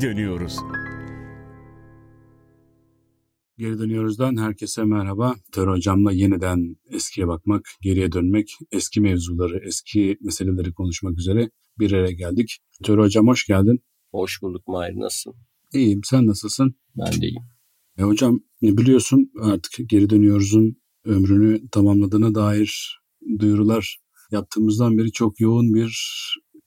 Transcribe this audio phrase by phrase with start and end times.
[0.00, 0.56] geri dönüyoruz.
[3.58, 5.34] Geri dönüyoruzdan herkese merhaba.
[5.52, 12.12] Tör hocamla yeniden eskiye bakmak, geriye dönmek, eski mevzuları, eski meseleleri konuşmak üzere bir araya
[12.12, 12.58] geldik.
[12.84, 13.78] Tör hocam hoş geldin.
[14.10, 15.34] Hoş bulduk Mahir nasılsın?
[15.74, 16.74] İyiyim sen nasılsın?
[16.96, 17.42] Ben de iyiyim.
[17.98, 23.00] E hocam biliyorsun artık geri dönüyoruzun ömrünü tamamladığına dair
[23.38, 23.98] duyurular
[24.30, 25.98] yaptığımızdan beri çok yoğun bir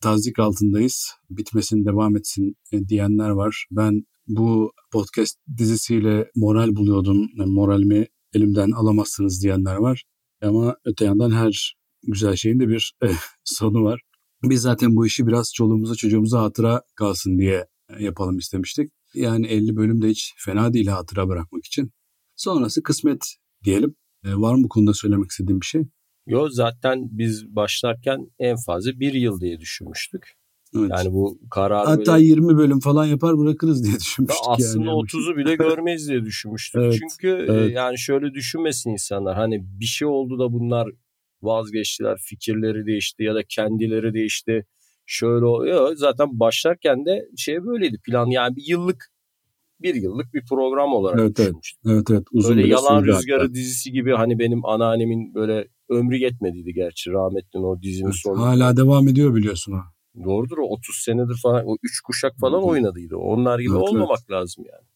[0.02, 1.10] tazik altındayız.
[1.30, 3.66] Bitmesin devam etsin e, diyenler var.
[3.70, 7.28] Ben bu podcast dizisiyle moral buluyordum.
[7.36, 10.04] Moralimi elimden alamazsınız diyenler var.
[10.42, 14.00] Ama öte yandan her güzel şeyin de bir eh, sonu var.
[14.42, 17.66] Biz zaten bu işi biraz çoluğumuza çocuğumuza hatıra kalsın diye
[17.98, 18.92] yapalım istemiştik.
[19.14, 21.92] Yani 50 bölüm de hiç fena değil hatıra bırakmak için.
[22.36, 23.94] Sonrası kısmet diyelim.
[24.24, 25.88] E, var mı bu konuda söylemek istediğim bir şey?
[26.26, 30.36] Yok zaten biz başlarken en fazla bir yıl diye düşünmüştük.
[30.76, 30.90] Evet.
[30.90, 32.24] Yani bu karar Hatta böyle...
[32.24, 34.44] 20 bölüm falan yapar bırakırız diye düşünmüştük.
[34.48, 34.98] Aslında yani.
[34.98, 36.82] 30'u bile görmeyiz diye düşünmüştük.
[36.82, 37.72] evet, Çünkü evet.
[37.74, 39.36] yani şöyle düşünmesin insanlar.
[39.36, 40.88] Hani bir şey oldu da bunlar
[41.42, 44.66] vazgeçtiler, fikirleri değişti ya da kendileri değişti.
[45.06, 45.96] Şöyle oluyor.
[45.96, 49.11] Zaten başlarken de şey böyleydi plan yani bir yıllık
[49.82, 51.92] bir yıllık bir program olarak evet, düşünmüştüm.
[51.92, 52.22] Evet evet.
[52.32, 53.54] Uzun böyle Yalan Rüzgarı hatta.
[53.54, 58.42] dizisi gibi hani benim anneannemin böyle ömrü yetmediydi gerçi rahmetlinin o dizinin evet, sonu.
[58.42, 59.84] Hala devam ediyor biliyorsun ha.
[60.24, 62.70] Doğrudur o 30 senedir falan o 3 kuşak falan evet.
[62.70, 63.16] oynadıydı.
[63.16, 64.30] Onlar gibi evet, olmamak evet.
[64.30, 64.88] lazım yani.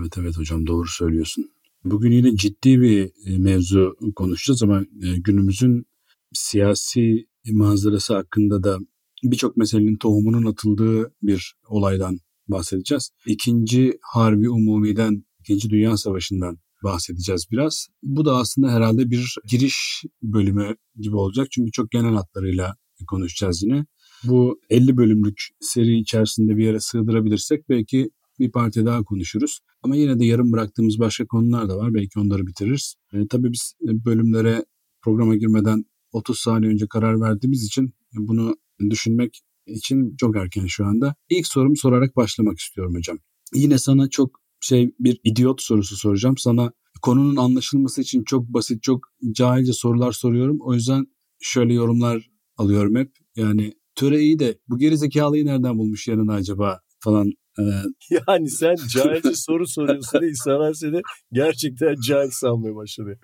[0.00, 1.50] Evet evet hocam doğru söylüyorsun.
[1.84, 5.86] Bugün yine ciddi bir e, mevzu konuşacağız ama e, günümüzün
[6.32, 8.78] siyasi manzarası hakkında da
[9.22, 13.10] birçok meselenin tohumunun atıldığı bir olaydan bahsedeceğiz.
[13.26, 17.86] İkinci Harbi Umumi'den, İkinci Dünya Savaşı'ndan bahsedeceğiz biraz.
[18.02, 21.46] Bu da aslında herhalde bir giriş bölümü gibi olacak.
[21.50, 23.86] Çünkü çok genel hatlarıyla konuşacağız yine.
[24.24, 29.60] Bu 50 bölümlük seri içerisinde bir yere sığdırabilirsek belki bir parti daha konuşuruz.
[29.82, 31.94] Ama yine de yarım bıraktığımız başka konular da var.
[31.94, 32.94] Belki onları bitiririz.
[33.12, 34.64] E, tabii biz bölümlere
[35.02, 38.56] programa girmeden 30 saniye önce karar verdiğimiz için bunu
[38.90, 41.14] düşünmek için çok erken şu anda.
[41.28, 43.18] İlk sorumu sorarak başlamak istiyorum hocam.
[43.54, 46.38] Yine sana çok şey bir idiot sorusu soracağım.
[46.38, 49.00] Sana konunun anlaşılması için çok basit, çok
[49.32, 50.58] cahilce sorular soruyorum.
[50.60, 51.06] O yüzden
[51.40, 53.12] şöyle yorumlar alıyorum hep.
[53.36, 57.32] Yani töre iyi de bu geri zekalıyı nereden bulmuş yanına acaba falan.
[57.58, 57.62] Ee...
[58.28, 61.00] Yani sen cahilce soru soruyorsun diye insanlar seni
[61.32, 63.18] gerçekten cahil sanmaya başladı.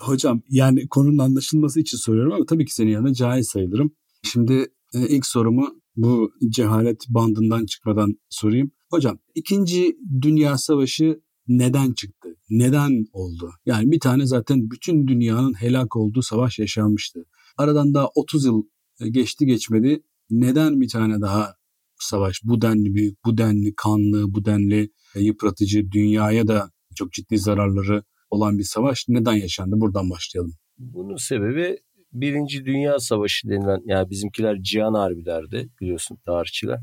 [0.00, 3.92] Hocam yani konunun anlaşılması için soruyorum ama tabii ki senin yanında cahil sayılırım.
[4.22, 8.70] Şimdi e, ilk sorumu bu cehalet bandından çıkmadan sorayım.
[8.90, 12.28] Hocam ikinci dünya savaşı neden çıktı?
[12.50, 13.50] Neden oldu?
[13.66, 17.24] Yani bir tane zaten bütün dünyanın helak olduğu savaş yaşanmıştı.
[17.56, 18.62] Aradan daha 30 yıl
[19.00, 20.02] e, geçti geçmedi.
[20.30, 21.54] Neden bir tane daha
[21.98, 27.38] savaş bu denli büyük, bu denli kanlı, bu denli e, yıpratıcı, dünyaya da çok ciddi
[27.38, 29.76] zararları olan bir savaş neden yaşandı?
[29.78, 30.52] Buradan başlayalım.
[30.78, 31.78] Bunun sebebi
[32.12, 36.78] Birinci Dünya Savaşı denilen yani bizimkiler Cihan Harbi derdi biliyorsun tarihçiler.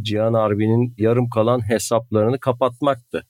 [0.00, 3.26] Cihan Harbi'nin yarım kalan hesaplarını kapatmaktı.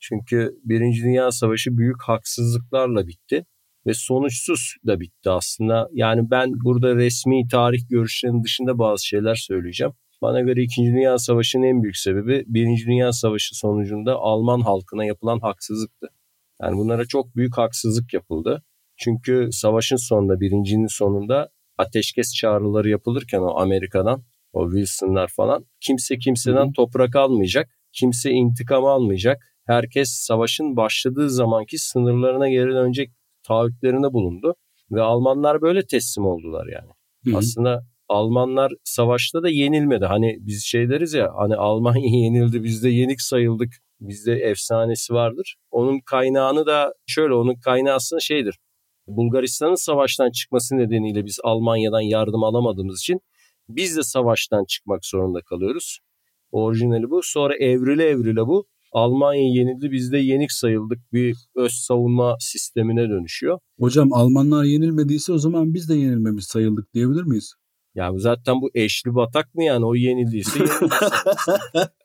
[0.00, 3.46] Çünkü Birinci Dünya Savaşı büyük haksızlıklarla bitti
[3.86, 5.88] ve sonuçsuz da bitti aslında.
[5.92, 9.92] Yani ben burada resmi tarih görüşlerinin dışında bazı şeyler söyleyeceğim.
[10.22, 15.40] Bana göre İkinci Dünya Savaşı'nın en büyük sebebi Birinci Dünya Savaşı sonucunda Alman halkına yapılan
[15.40, 16.06] haksızlıktı.
[16.62, 18.62] Yani bunlara çok büyük haksızlık yapıldı.
[19.04, 21.48] Çünkü savaşın sonunda, birincinin sonunda
[21.78, 26.72] ateşkes çağrıları yapılırken o Amerika'dan, o Wilson'lar falan kimse kimseden Hı.
[26.76, 29.42] toprak almayacak, kimse intikam almayacak.
[29.66, 33.10] Herkes savaşın başladığı zamanki sınırlarına geri dönecek
[33.42, 34.54] taahhütlerinde bulundu.
[34.90, 36.90] Ve Almanlar böyle teslim oldular yani.
[37.24, 37.38] Hı.
[37.38, 40.04] Aslında Almanlar savaşta da yenilmedi.
[40.04, 43.72] Hani biz şey deriz ya hani Almanya yenildi biz de yenik sayıldık.
[44.00, 45.56] Bizde efsanesi vardır.
[45.70, 48.58] Onun kaynağını da şöyle onun kaynağı aslında şeydir.
[49.16, 53.20] Bulgaristan'ın savaştan çıkması nedeniyle biz Almanya'dan yardım alamadığımız için
[53.68, 55.98] biz de savaştan çıkmak zorunda kalıyoruz.
[56.52, 57.20] Orijinali bu.
[57.22, 58.66] Sonra evrile evrile bu.
[58.92, 63.58] Almanya yenildi biz de yenik sayıldık bir öz savunma sistemine dönüşüyor.
[63.78, 67.54] Hocam Almanlar yenilmediyse o zaman biz de yenilmemiş sayıldık diyebilir miyiz?
[67.94, 70.86] Ya zaten bu eşli batak mı yani o yenildiyse yenildiyse.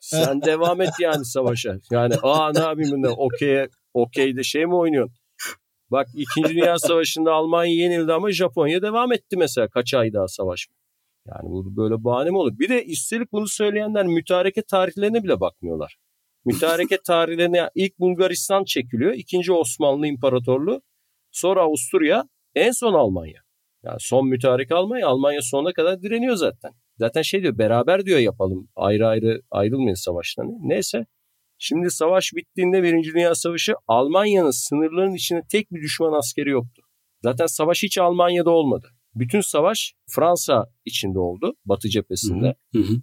[0.00, 1.78] Sen devam et yani savaşa.
[1.90, 5.16] Yani aa ne yapayım ben okey okeyde şey mi oynuyorsun?
[5.90, 6.54] Bak 2.
[6.54, 10.68] Dünya Savaşı'nda Almanya yenildi ama Japonya devam etti mesela kaç ay daha savaş.
[11.26, 12.58] Yani bu böyle bahane mi olur?
[12.58, 15.96] Bir de üstelik bunu söyleyenler mütareke tarihlerine bile bakmıyorlar.
[16.44, 19.12] Mütareke tarihlerine ilk Bulgaristan çekiliyor.
[19.14, 20.82] ikinci Osmanlı İmparatorluğu.
[21.32, 22.24] Sonra Avusturya.
[22.54, 23.40] En son Almanya.
[23.82, 25.08] Yani son mütareke Almanya.
[25.08, 26.72] Almanya sonuna kadar direniyor zaten.
[26.98, 28.68] Zaten şey diyor beraber diyor yapalım.
[28.76, 30.46] Ayrı ayrı ayrılmayın savaştan.
[30.60, 31.06] Neyse.
[31.58, 36.82] Şimdi savaş bittiğinde Birinci Dünya Savaşı Almanya'nın sınırlarının içinde tek bir düşman askeri yoktu.
[37.22, 38.88] Zaten savaş hiç Almanya'da olmadı.
[39.14, 41.54] Bütün savaş Fransa içinde oldu.
[41.64, 42.54] Batı cephesinde.
[42.74, 42.94] Hı hı.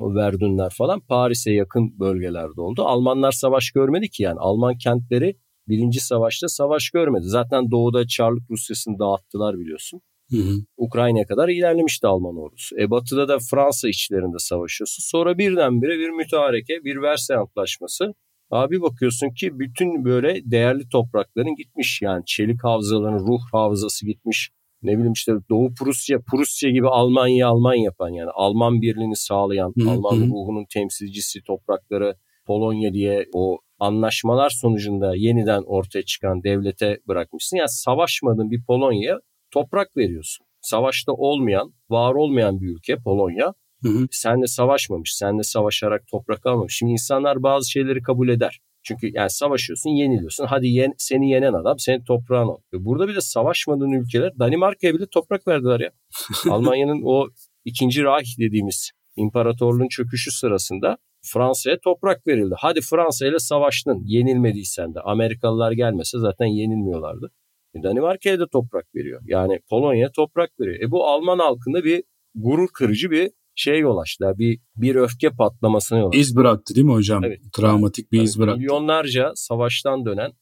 [0.00, 2.82] O Verdunlar falan Paris'e yakın bölgelerde oldu.
[2.82, 4.38] Almanlar savaş görmedi ki yani.
[4.38, 5.36] Alman kentleri
[5.68, 7.24] birinci savaşta savaş görmedi.
[7.26, 10.00] Zaten doğuda Çarlık Rusyası'nı dağıttılar biliyorsun.
[10.30, 10.54] Hı hı.
[10.76, 12.80] Ukrayna'ya kadar ilerlemişti Alman ordusu.
[12.80, 15.02] E batıda da Fransa içlerinde savaşıyorsun.
[15.02, 18.14] Sonra birdenbire bir mütareke, bir Versay Antlaşması.
[18.50, 22.02] Abi bakıyorsun ki bütün böyle değerli toprakların gitmiş.
[22.02, 24.50] Yani çelik havzaların ruh havzası gitmiş.
[24.82, 29.84] Ne bileyim işte Doğu Prusya, Prusya gibi Almanya Alman yapan yani Alman birliğini sağlayan, Hı
[29.84, 29.90] hı.
[29.90, 32.14] Alman ruhunun temsilcisi toprakları
[32.46, 37.56] Polonya diye o anlaşmalar sonucunda yeniden ortaya çıkan devlete bırakmışsın.
[37.56, 39.20] Yani savaşmadığın bir Polonya'ya
[39.52, 40.46] toprak veriyorsun.
[40.60, 43.54] Savaşta olmayan, var olmayan bir ülke Polonya.
[43.82, 44.06] Hı hı.
[44.10, 46.76] Senle savaşmamış, senle savaşarak toprak almamış.
[46.76, 48.60] Şimdi insanlar bazı şeyleri kabul eder.
[48.82, 50.46] Çünkü yani savaşıyorsun, yeniliyorsun.
[50.46, 52.56] Hadi yen, seni yenen adam senin toprağın al.
[52.74, 55.90] Ve Burada bir de savaşmadığın ülkeler Danimarka'ya bile toprak verdiler ya.
[56.50, 57.28] Almanya'nın o
[57.64, 62.54] ikinci Reich dediğimiz imparatorluğun çöküşü sırasında Fransa'ya toprak verildi.
[62.58, 67.30] Hadi Fransa ile savaştın yenilmediysen de Amerikalılar gelmese zaten yenilmiyorlardı.
[67.74, 69.22] Danimarka'ya da toprak veriyor.
[69.24, 70.80] Yani Polonya'ya toprak veriyor.
[70.82, 72.02] E bu Alman halkında bir
[72.34, 74.34] gurur kırıcı bir şey yol açtı.
[74.38, 76.20] Bir, bir öfke patlamasına yol açtı.
[76.20, 77.24] İz bıraktı değil mi hocam?
[77.24, 77.40] Evet.
[77.52, 78.58] Travmatik bir Yani iz bıraktı.
[78.60, 80.32] Milyonlarca savaştan dönen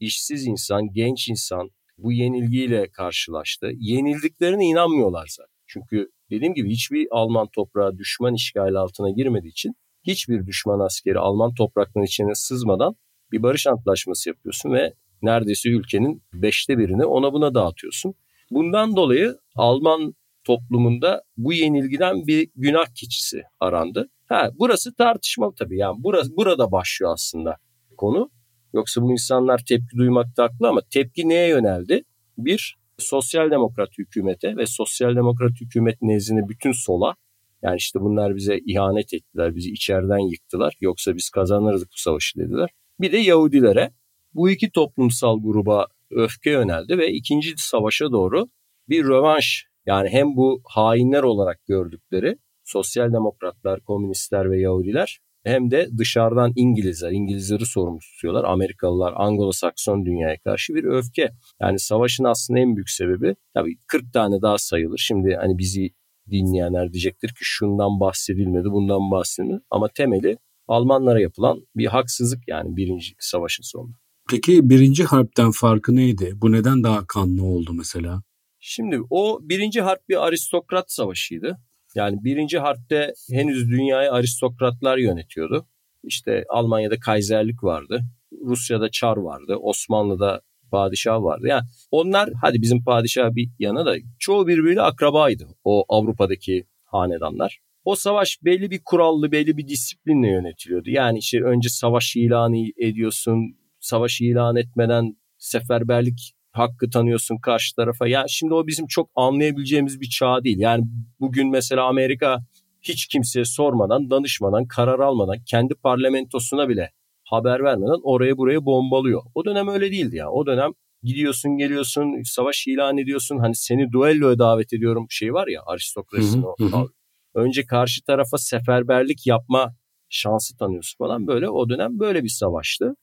[0.00, 3.70] işsiz insan, genç insan bu yenilgiyle karşılaştı.
[3.78, 5.56] Yenildiklerine inanmıyorlar zaten.
[5.66, 9.74] Çünkü dediğim gibi hiçbir Alman toprağı düşman işgali altına girmediği için
[10.06, 12.96] hiçbir düşman askeri Alman topraklarının içine sızmadan
[13.32, 18.14] bir barış antlaşması yapıyorsun ve neredeyse ülkenin beşte birini ona buna dağıtıyorsun.
[18.50, 20.14] Bundan dolayı Alman
[20.44, 24.08] toplumunda bu yenilgiden bir günah keçisi arandı.
[24.26, 25.78] Ha, burası tartışmalı tabii.
[25.78, 27.56] Yani burası, burada başlıyor aslında
[27.96, 28.30] konu.
[28.72, 32.02] Yoksa bu insanlar tepki duymakta haklı ama tepki neye yöneldi?
[32.38, 37.14] Bir, sosyal demokrat hükümete ve sosyal demokrat hükümet nezdinde bütün sola
[37.62, 40.76] yani işte bunlar bize ihanet ettiler, bizi içeriden yıktılar.
[40.80, 42.70] Yoksa biz kazanırız bu savaşı dediler.
[43.00, 43.90] Bir de Yahudilere
[44.36, 48.48] bu iki toplumsal gruba öfke yöneldi ve ikinci savaşa doğru
[48.88, 55.88] bir rövanş yani hem bu hainler olarak gördükleri sosyal demokratlar, komünistler ve Yahudiler hem de
[55.98, 58.44] dışarıdan İngilizler, İngilizleri sorumlu tutuyorlar.
[58.44, 61.30] Amerikalılar, Anglo-Sakson dünyaya karşı bir öfke.
[61.60, 64.98] Yani savaşın aslında en büyük sebebi tabii 40 tane daha sayılır.
[64.98, 65.90] Şimdi hani bizi
[66.30, 69.60] dinleyenler diyecektir ki şundan bahsedilmedi, bundan bahsedilmedi.
[69.70, 70.36] Ama temeli
[70.68, 74.05] Almanlara yapılan bir haksızlık yani birinci savaşın sonunda.
[74.30, 76.32] Peki birinci harpten farkı neydi?
[76.34, 78.22] Bu neden daha kanlı oldu mesela?
[78.60, 81.58] Şimdi o birinci harp bir aristokrat savaşıydı.
[81.94, 85.66] Yani birinci harpte henüz dünyayı aristokratlar yönetiyordu.
[86.02, 88.00] İşte Almanya'da kaiserlik vardı.
[88.44, 89.56] Rusya'da çar vardı.
[89.60, 90.40] Osmanlı'da
[90.70, 91.46] padişah vardı.
[91.46, 97.58] Yani onlar hadi bizim padişah bir yana da çoğu birbiriyle akrabaydı o Avrupa'daki hanedanlar.
[97.84, 100.90] O savaş belli bir kurallı, belli bir disiplinle yönetiliyordu.
[100.90, 103.56] Yani işte önce savaş ilanı ediyorsun,
[103.86, 108.08] savaş ilan etmeden seferberlik hakkı tanıyorsun karşı tarafa.
[108.08, 110.58] Ya şimdi o bizim çok anlayabileceğimiz bir çağ değil.
[110.58, 110.84] Yani
[111.20, 112.38] bugün mesela Amerika
[112.82, 116.90] hiç kimseye sormadan, danışmadan, karar almadan, kendi parlamentosuna bile
[117.24, 119.22] haber vermeden oraya buraya bombalıyor.
[119.34, 120.30] O dönem öyle değildi ya.
[120.30, 120.70] O dönem
[121.02, 126.54] gidiyorsun geliyorsun savaş ilan ediyorsun hani seni duelloya davet ediyorum şey var ya aristokrasinin o.
[126.58, 126.86] Hı hı, hı.
[127.34, 129.74] Önce karşı tarafa seferberlik yapma
[130.08, 132.94] şansı tanıyorsun falan böyle o dönem böyle bir savaştı.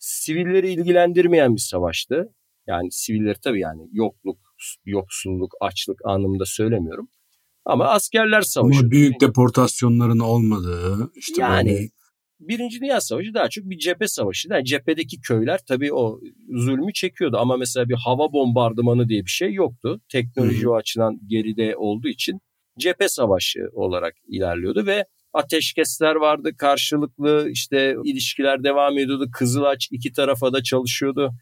[0.00, 2.34] Sivilleri ilgilendirmeyen bir savaştı.
[2.66, 4.38] Yani sivilleri tabii yani yokluk,
[4.84, 7.08] yoksulluk, açlık anlamında söylemiyorum.
[7.64, 8.78] Ama askerler savaşı.
[8.78, 11.88] Ama büyük deportasyonların olmadığı işte Yani böyle
[12.40, 14.48] Birinci Dünya Savaşı daha çok bir cephe savaşı.
[14.50, 19.52] Yani cephedeki köyler tabii o zulmü çekiyordu ama mesela bir hava bombardımanı diye bir şey
[19.52, 20.00] yoktu.
[20.08, 22.40] Teknoloji Hı o açıdan geride olduğu için
[22.78, 29.26] cephe savaşı olarak ilerliyordu ve ateşkesler vardı karşılıklı işte ilişkiler devam ediyordu.
[29.32, 31.32] Kızılaç iki tarafa da çalışıyordu.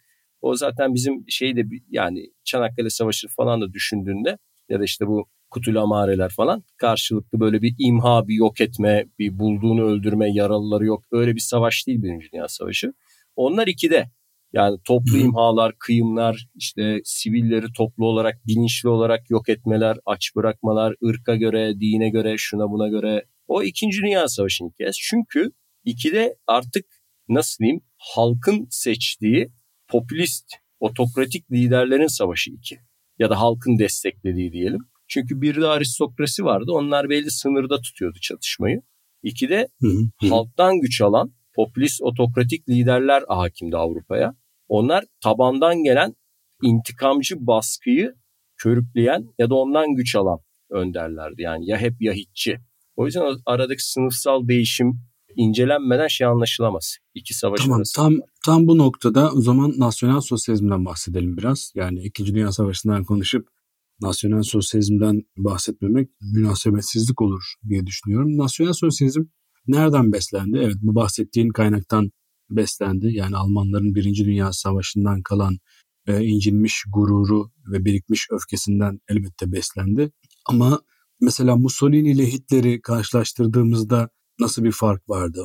[0.40, 6.30] O zaten bizim şeyde yani Çanakkale Savaşı falan da düşündüğünde ya da işte bu kutulamareler
[6.30, 11.04] falan karşılıklı böyle bir imha, bir yok etme, bir bulduğunu öldürme, yaralıları yok.
[11.12, 12.92] Öyle bir savaş değil Birinci Dünya Savaşı.
[13.36, 14.10] Onlar ikide.
[14.52, 21.36] Yani toplu imhalar, kıyımlar, işte sivilleri toplu olarak, bilinçli olarak yok etmeler, aç bırakmalar, ırka
[21.36, 23.24] göre, dine göre, şuna buna göre.
[23.48, 24.98] O İkinci Dünya Savaşı'nın hikayesi.
[25.02, 25.50] Çünkü
[25.84, 26.86] ikide artık
[27.28, 29.52] nasıl diyeyim halkın seçtiği
[29.88, 30.44] popülist,
[30.80, 32.78] otokratik liderlerin savaşı iki.
[33.18, 34.80] Ya da halkın desteklediği diyelim.
[35.08, 36.72] Çünkü bir de aristokrasi vardı.
[36.72, 38.82] Onlar belli sınırda tutuyordu çatışmayı.
[39.22, 39.68] İki de
[40.30, 44.34] halktan güç alan popülist otokratik liderler hakimdi Avrupa'ya.
[44.68, 46.14] Onlar tabandan gelen
[46.62, 48.14] intikamcı baskıyı
[48.56, 50.38] körükleyen ya da ondan güç alan
[50.70, 51.42] önderlerdi.
[51.42, 52.58] Yani ya hep ya hiççi.
[52.98, 55.00] O yüzden aradaki sınıfsal değişim
[55.36, 56.96] incelenmeden şey anlaşılamaz.
[57.14, 57.96] İki savaş tamam, arası.
[57.96, 58.14] Tam,
[58.46, 61.72] tam bu noktada o zaman nasyonel sosyalizmden bahsedelim biraz.
[61.74, 63.48] Yani İkinci Dünya Savaşı'ndan konuşup
[64.00, 68.38] nasyonel sosyalizmden bahsetmemek münasebetsizlik olur diye düşünüyorum.
[68.38, 69.22] Nasyonel sosyalizm
[69.66, 70.58] nereden beslendi?
[70.58, 72.10] Evet bu bahsettiğin kaynaktan
[72.50, 73.08] beslendi.
[73.12, 75.58] Yani Almanların Birinci Dünya Savaşı'ndan kalan
[76.06, 80.10] e, incinmiş gururu ve birikmiş öfkesinden elbette beslendi.
[80.46, 80.80] Ama
[81.20, 84.08] mesela Mussolini ile Hitler'i karşılaştırdığımızda
[84.40, 85.44] nasıl bir fark vardı?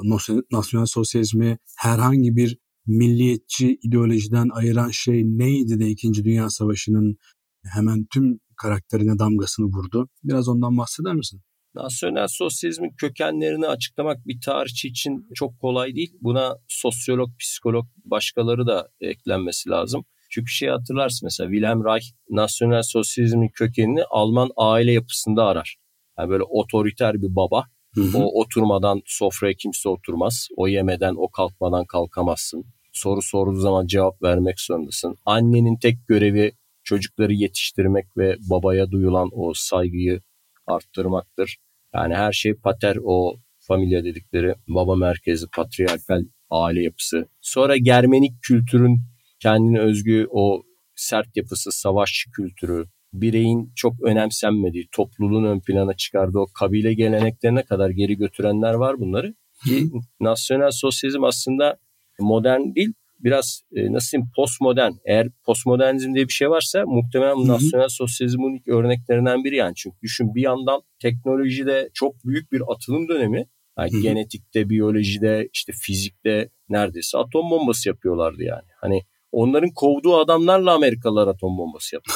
[0.51, 7.17] Nasyonel sosyalizmi herhangi bir milliyetçi ideolojiden ayıran şey neydi de İkinci Dünya Savaşı'nın
[7.65, 10.09] hemen tüm karakterine damgasını vurdu?
[10.23, 11.41] Biraz ondan bahseder misin?
[11.75, 16.13] Nasyonel sosyalizmin kökenlerini açıklamak bir tarihçi için çok kolay değil.
[16.21, 20.05] Buna sosyolog, psikolog başkaları da eklenmesi lazım.
[20.33, 25.75] Çünkü şey hatırlarsın mesela Wilhelm Reich nasyonel sosyalizmin kökenini Alman aile yapısında arar.
[26.19, 27.65] Yani böyle otoriter bir baba.
[27.95, 28.17] Hı hı.
[28.17, 30.47] O oturmadan sofraya kimse oturmaz.
[30.57, 32.65] O yemeden, o kalkmadan kalkamazsın.
[32.91, 35.17] Soru sorduğu zaman cevap vermek zorundasın.
[35.25, 36.51] Annenin tek görevi
[36.83, 40.21] çocukları yetiştirmek ve babaya duyulan o saygıyı
[40.67, 41.57] arttırmaktır.
[41.93, 47.27] Yani her şey pater o familya dedikleri baba merkezi patriarkal aile yapısı.
[47.41, 49.12] Sonra Germenik kültürün
[49.43, 50.63] kendine özgü o
[50.95, 57.89] sert yapısı, savaşçı kültürü, bireyin çok önemsenmediği, topluluğun ön plana çıkardığı o kabile geleneklerine kadar
[57.89, 59.35] geri götürenler var bunları.
[59.65, 61.77] Ki nasyonel sosyalizm aslında
[62.19, 64.91] modern değil, biraz e, nasıl diyeyim postmodern.
[65.05, 67.47] Eğer postmodernizm diye bir şey varsa muhtemelen Hı-hı.
[67.47, 69.73] nasyonel sosyalizmin ilk örneklerinden biri yani.
[69.75, 73.45] Çünkü düşün bir yandan teknolojide çok büyük bir atılım dönemi.
[73.77, 78.67] Yani genetikte, biyolojide, işte fizikte neredeyse atom bombası yapıyorlardı yani.
[78.81, 79.01] Hani
[79.33, 82.13] onların kovduğu adamlarla Amerikalılar atom bombası yaptı.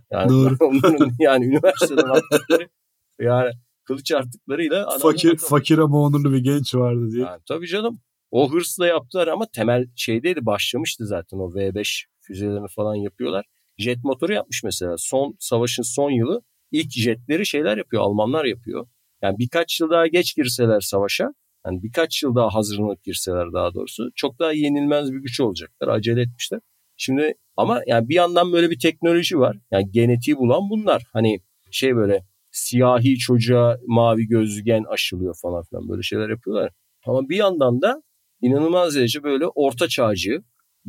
[0.10, 0.56] Yani Doğru.
[0.60, 2.68] onların yani üniversiteden attıkları
[3.20, 3.52] yani
[3.84, 7.24] kılıç artıklarıyla fakir fakir ama onurlu bir genç vardı diye.
[7.24, 8.00] Yani, tabii canım.
[8.30, 13.46] O hırsla yaptılar ama temel şeydeydi başlamıştı zaten o V5 füzelerini falan yapıyorlar.
[13.78, 14.94] Jet motoru yapmış mesela.
[14.98, 18.02] Son savaşın son yılı ilk jetleri şeyler yapıyor.
[18.02, 18.86] Almanlar yapıyor.
[19.22, 21.34] Yani birkaç yıl daha geç girseler savaşa
[21.66, 25.88] yani birkaç yıl daha hazırlanıp girseler daha doğrusu çok daha yenilmez bir güç olacaklar.
[25.88, 26.60] Acele etmişler.
[26.96, 29.56] Şimdi ama yani bir yandan böyle bir teknoloji var.
[29.70, 31.02] Yani genetiği bulan bunlar.
[31.12, 31.40] Hani
[31.70, 36.72] şey böyle siyahi çocuğa mavi gözlü gen aşılıyor falan filan böyle şeyler yapıyorlar.
[37.06, 38.02] Ama bir yandan da
[38.42, 40.42] inanılmaz derece böyle orta çağcı,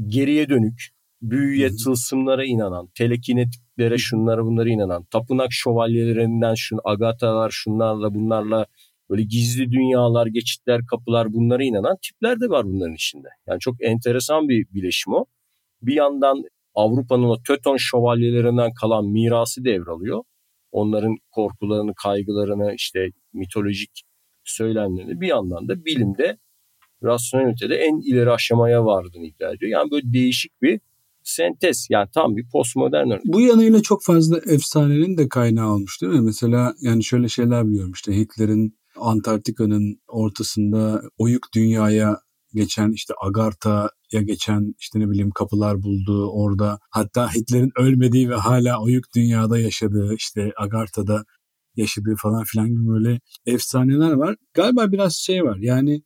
[0.07, 0.89] geriye dönük,
[1.21, 8.65] büyüye, tılsımlara inanan, telekinetiklere, şunlara bunlara inanan, tapınak şövalyelerinden şun, agatalar, şunlarla bunlarla
[9.11, 13.27] böyle gizli dünyalar, geçitler, kapılar bunlara inanan tipler de var bunların içinde.
[13.47, 15.25] Yani çok enteresan bir bileşim o.
[15.81, 16.43] Bir yandan
[16.75, 20.23] Avrupa'nın o Töton şövalyelerinden kalan mirası devralıyor.
[20.71, 24.01] Onların korkularını, kaygılarını, işte mitolojik
[24.43, 26.37] söylemlerini bir yandan da bilimde
[27.03, 29.71] rasyonelitede en ileri aşamaya vardığını iddia ediyor.
[29.71, 30.79] Yani böyle değişik bir
[31.23, 33.25] sentez yani tam bir postmodern örnek.
[33.25, 36.21] Bu yanıyla çok fazla efsanenin de kaynağı olmuş değil mi?
[36.21, 42.17] Mesela yani şöyle şeyler biliyorum işte Hitler'in Antarktika'nın ortasında oyuk dünyaya
[42.53, 48.83] geçen işte Agartha'ya geçen işte ne bileyim kapılar bulduğu orada hatta Hitler'in ölmediği ve hala
[48.83, 51.24] oyuk dünyada yaşadığı işte Agartha'da
[51.75, 54.36] yaşadığı falan filan gibi böyle efsaneler var.
[54.53, 56.03] Galiba biraz şey var yani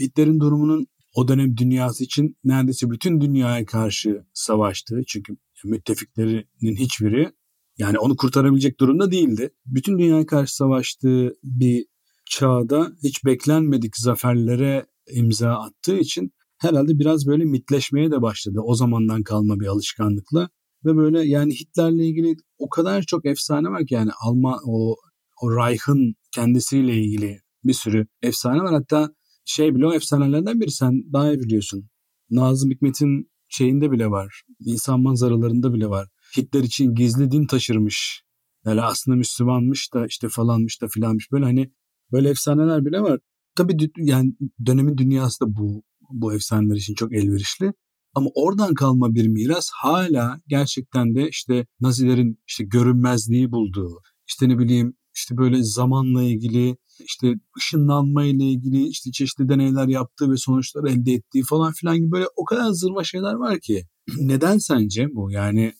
[0.00, 7.32] Hitler'in durumunun o dönem dünyası için neredeyse bütün dünyaya karşı savaştığı çünkü müttefiklerinin hiçbiri
[7.78, 9.50] yani onu kurtarabilecek durumda değildi.
[9.66, 11.86] Bütün dünyaya karşı savaştığı bir
[12.30, 19.22] çağda hiç beklenmedik zaferlere imza attığı için herhalde biraz böyle mitleşmeye de başladı o zamandan
[19.22, 20.48] kalma bir alışkanlıkla
[20.84, 24.96] ve böyle yani Hitler'le ilgili o kadar çok efsane var ki yani Alman o
[25.42, 29.10] o Reich'ın kendisiyle ilgili bir sürü efsane var hatta
[29.44, 31.88] şey bile o efsanelerden biri sen daha iyi biliyorsun.
[32.30, 34.42] Nazım Hikmet'in şeyinde bile var.
[34.60, 36.08] İnsan manzaralarında bile var.
[36.36, 38.22] Hitler için gizli din taşırmış.
[38.66, 41.32] Yani aslında Müslümanmış da işte falanmış da filanmış.
[41.32, 41.72] Böyle hani
[42.12, 43.20] böyle efsaneler bile var.
[43.54, 44.32] Tabii yani
[44.66, 47.72] dönemin dünyası da bu bu efsaneler için çok elverişli.
[48.14, 54.58] Ama oradan kalma bir miras hala gerçekten de işte Nazilerin işte görünmezliği bulduğu, işte ne
[54.58, 60.84] bileyim işte böyle zamanla ilgili işte ışınlanma ile ilgili işte çeşitli deneyler yaptığı ve sonuçlar
[60.90, 63.84] elde ettiği falan filan gibi böyle o kadar zırva şeyler var ki.
[64.20, 65.30] Neden sence bu?
[65.30, 65.72] Yani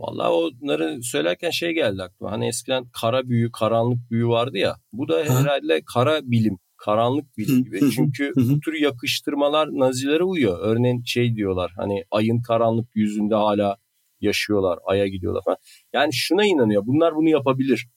[0.00, 2.32] Vallahi onları söylerken şey geldi aklıma.
[2.32, 4.76] Hani eskiden kara büyü, karanlık büyü vardı ya.
[4.92, 5.40] Bu da ha.
[5.40, 7.80] herhalde kara bilim, karanlık bilim gibi.
[7.94, 10.58] Çünkü bu tür yakıştırmalar Nazilere uyuyor.
[10.60, 13.76] Örneğin şey diyorlar hani ayın karanlık yüzünde hala
[14.20, 15.58] yaşıyorlar, aya gidiyorlar falan.
[15.92, 16.82] Yani şuna inanıyor.
[16.86, 17.88] Bunlar bunu yapabilir.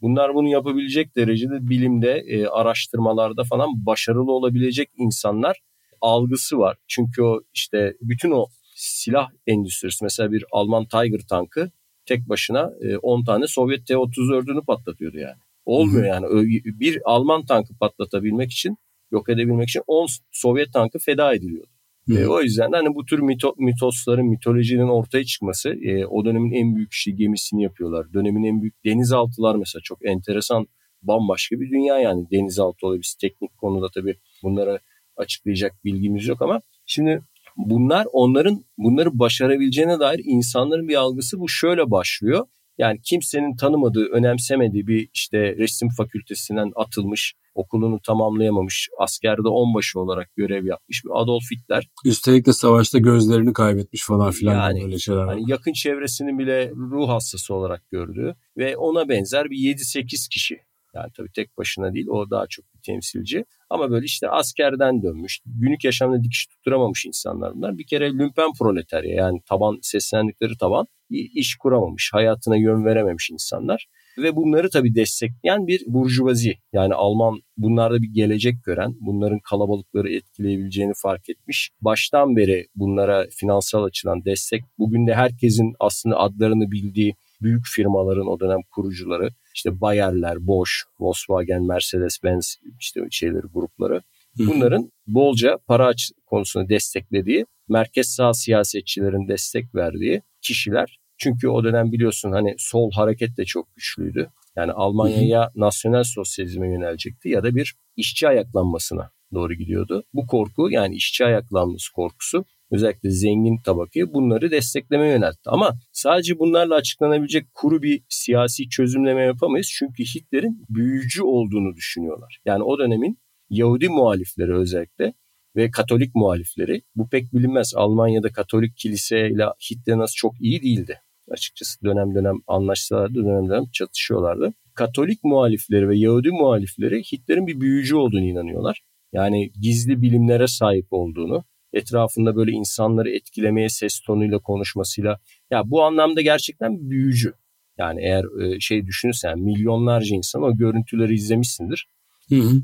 [0.00, 5.60] Bunlar bunu yapabilecek derecede bilimde, e, araştırmalarda falan başarılı olabilecek insanlar
[6.00, 6.76] algısı var.
[6.88, 8.46] Çünkü o işte bütün o
[8.82, 11.70] silah endüstrisi mesela bir Alman Tiger tankı
[12.06, 12.72] tek başına
[13.02, 15.36] 10 e, tane Sovyet T-34'ünü patlatıyordu yani.
[15.64, 16.26] Olmuyor yani.
[16.64, 18.76] Bir Alman tankı patlatabilmek için,
[19.10, 21.68] yok edebilmek için 10 Sovyet tankı feda ediliyordu.
[22.10, 26.52] E, o yüzden de hani bu tür mito, mitosların, mitolojinin ortaya çıkması e, o dönemin
[26.52, 28.12] en büyük işi gemisini yapıyorlar.
[28.12, 30.66] Dönemin en büyük denizaltılar mesela çok enteresan
[31.02, 32.86] bambaşka bir dünya yani denizaltı.
[32.92, 34.78] Biz teknik konuda tabii bunlara
[35.16, 37.22] açıklayacak bilgimiz yok ama şimdi
[37.56, 42.46] bunlar onların bunları başarabileceğine dair insanların bir algısı bu şöyle başlıyor.
[42.78, 50.66] Yani kimsenin tanımadığı, önemsemediği bir işte resim fakültesinden atılmış, okulunu tamamlayamamış, askerde onbaşı olarak görev
[50.66, 51.88] yapmış bir Adolf Hitler.
[52.04, 55.26] Üstelik de savaşta gözlerini kaybetmiş falan filan yani, böyle şeyler.
[55.26, 60.60] Hani yakın çevresinin bile ruh hastası olarak gördüğü ve ona benzer bir 7-8 kişi
[60.94, 63.44] yani tabii tek başına değil o daha çok bir temsilci.
[63.70, 67.78] Ama böyle işte askerden dönmüş, günlük yaşamda dikiş tutturamamış insanlar bunlar.
[67.78, 73.86] Bir kere lümpen proletarya yani taban seslendikleri taban iş kuramamış, hayatına yön verememiş insanlar.
[74.18, 80.92] Ve bunları tabii destekleyen bir burjuvazi yani Alman bunlarda bir gelecek gören, bunların kalabalıkları etkileyebileceğini
[80.96, 81.70] fark etmiş.
[81.80, 88.40] Baştan beri bunlara finansal açıdan destek, bugün de herkesin aslında adlarını bildiği büyük firmaların o
[88.40, 94.02] dönem kurucuları işte Bayer'ler, Bosch, Volkswagen, Mercedes-Benz işte şeyleri grupları
[94.38, 95.92] bunların bolca para
[96.26, 100.98] konusunu desteklediği, merkez sağ siyasetçilerin destek verdiği kişiler.
[101.18, 104.30] Çünkü o dönem biliyorsun hani sol hareket de çok güçlüydü.
[104.56, 110.04] Yani Almanya ya nasyonel sosyalizme yönelecekti ya da bir işçi ayaklanmasına doğru gidiyordu.
[110.14, 115.50] Bu korku yani işçi ayaklanması korkusu özellikle zengin tabakayı bunları desteklemeye yöneltti.
[115.50, 119.70] Ama sadece bunlarla açıklanabilecek kuru bir siyasi çözümleme yapamayız.
[119.78, 122.38] Çünkü Hitler'in büyücü olduğunu düşünüyorlar.
[122.44, 123.18] Yani o dönemin
[123.50, 125.14] Yahudi muhalifleri özellikle
[125.56, 127.72] ve Katolik muhalifleri bu pek bilinmez.
[127.76, 131.00] Almanya'da Katolik kilise ile Hitler nasıl çok iyi değildi.
[131.30, 134.52] Açıkçası dönem dönem anlaşsalardı, dönem dönem çatışıyorlardı.
[134.74, 138.82] Katolik muhalifleri ve Yahudi muhalifleri Hitler'in bir büyücü olduğunu inanıyorlar.
[139.12, 145.18] Yani gizli bilimlere sahip olduğunu, etrafında böyle insanları etkilemeye ses tonuyla konuşmasıyla
[145.50, 147.34] ya bu anlamda gerçekten büyücü.
[147.78, 151.88] Yani eğer e, şey düşünürsen milyonlarca insan o görüntüleri izlemişsindir.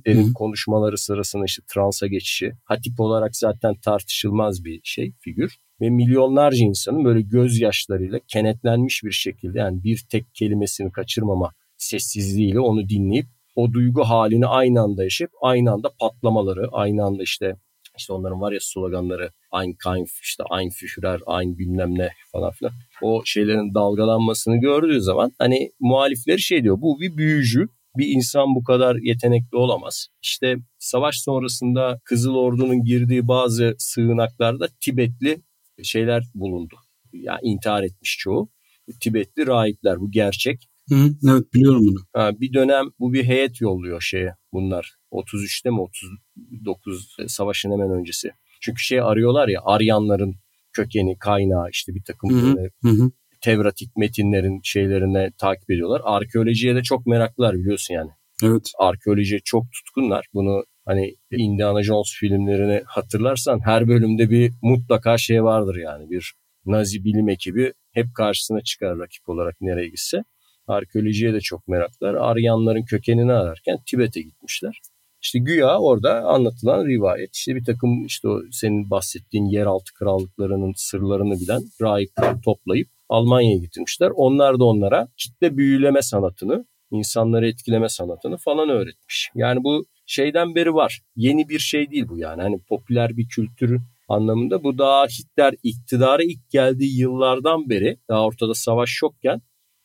[0.06, 2.52] Derin konuşmaları sırasında işte transa geçişi.
[2.64, 5.56] Hatip olarak zaten tartışılmaz bir şey figür.
[5.80, 12.88] Ve milyonlarca insanın böyle gözyaşlarıyla kenetlenmiş bir şekilde yani bir tek kelimesini kaçırmama sessizliğiyle onu
[12.88, 17.56] dinleyip o duygu halini aynı anda yaşayıp aynı anda patlamaları, aynı anda işte
[17.98, 19.30] işte onların var ya sloganları
[19.62, 22.72] Ein Kampf, işte Ein Führer, Ein bilmem ne falan filan.
[23.02, 27.68] O şeylerin dalgalanmasını gördüğü zaman hani muhalifleri şey diyor bu bir büyücü.
[27.96, 30.08] Bir insan bu kadar yetenekli olamaz.
[30.22, 35.42] İşte savaş sonrasında Kızıl Ordu'nun girdiği bazı sığınaklarda Tibetli
[35.82, 36.74] şeyler bulundu.
[37.12, 38.48] Yani intihar etmiş çoğu.
[39.00, 40.68] Tibetli rahipler bu gerçek.
[40.88, 41.98] Hı, evet biliyorum bunu.
[42.12, 44.97] Ha, bir dönem bu bir heyet yolluyor şeye bunlar.
[45.12, 48.30] 33'te mi 39 e, savaşın hemen öncesi.
[48.60, 50.34] Çünkü şey arıyorlar ya Aryanların
[50.72, 53.10] kökeni, kaynağı işte bir takım hı hı, hı.
[53.40, 56.00] Tevratik metinlerin şeylerine takip ediyorlar.
[56.04, 58.10] Arkeolojiye de çok meraklılar biliyorsun yani.
[58.44, 58.72] Evet.
[58.78, 60.26] Arkeolojiye çok tutkunlar.
[60.34, 66.10] Bunu hani Indiana Jones filmlerini hatırlarsan her bölümde bir mutlaka şey vardır yani.
[66.10, 66.34] Bir
[66.66, 70.24] Nazi bilim ekibi hep karşısına çıkar rakip olarak nereye gitse.
[70.66, 72.14] Arkeolojiye de çok meraklılar.
[72.14, 74.80] Aryanların kökenini ararken Tibet'e gitmişler.
[75.22, 81.40] İşte güya orada anlatılan rivayet işte bir takım işte o senin bahsettiğin yeraltı krallıklarının sırlarını
[81.40, 84.10] bilen rahipler toplayıp Almanya'ya getirmişler.
[84.14, 89.30] Onlar da onlara kitle büyüleme sanatını, insanları etkileme sanatını falan öğretmiş.
[89.34, 91.00] Yani bu şeyden beri var.
[91.16, 92.42] Yeni bir şey değil bu yani.
[92.42, 98.54] Hani popüler bir kültür anlamında bu daha Hitler iktidara ilk geldiği yıllardan beri daha ortada
[98.54, 99.40] savaş yokken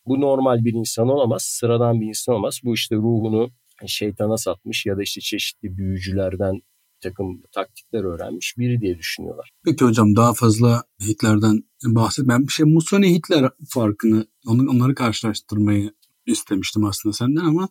[0.06, 2.60] bu normal bir insan olamaz, sıradan bir insan olamaz.
[2.63, 3.50] Bu işte ruhunu
[3.88, 6.62] şeytana satmış ya da işte çeşitli büyücülerden
[7.02, 9.50] takım taktikler öğrenmiş biri diye düşünüyorlar.
[9.65, 12.28] Peki hocam daha fazla Hitler'den bahset.
[12.28, 15.93] Ben bir şey Mussolini Hitler farkını onları karşılaştırmayı
[16.26, 17.69] istemiştim aslında senden ama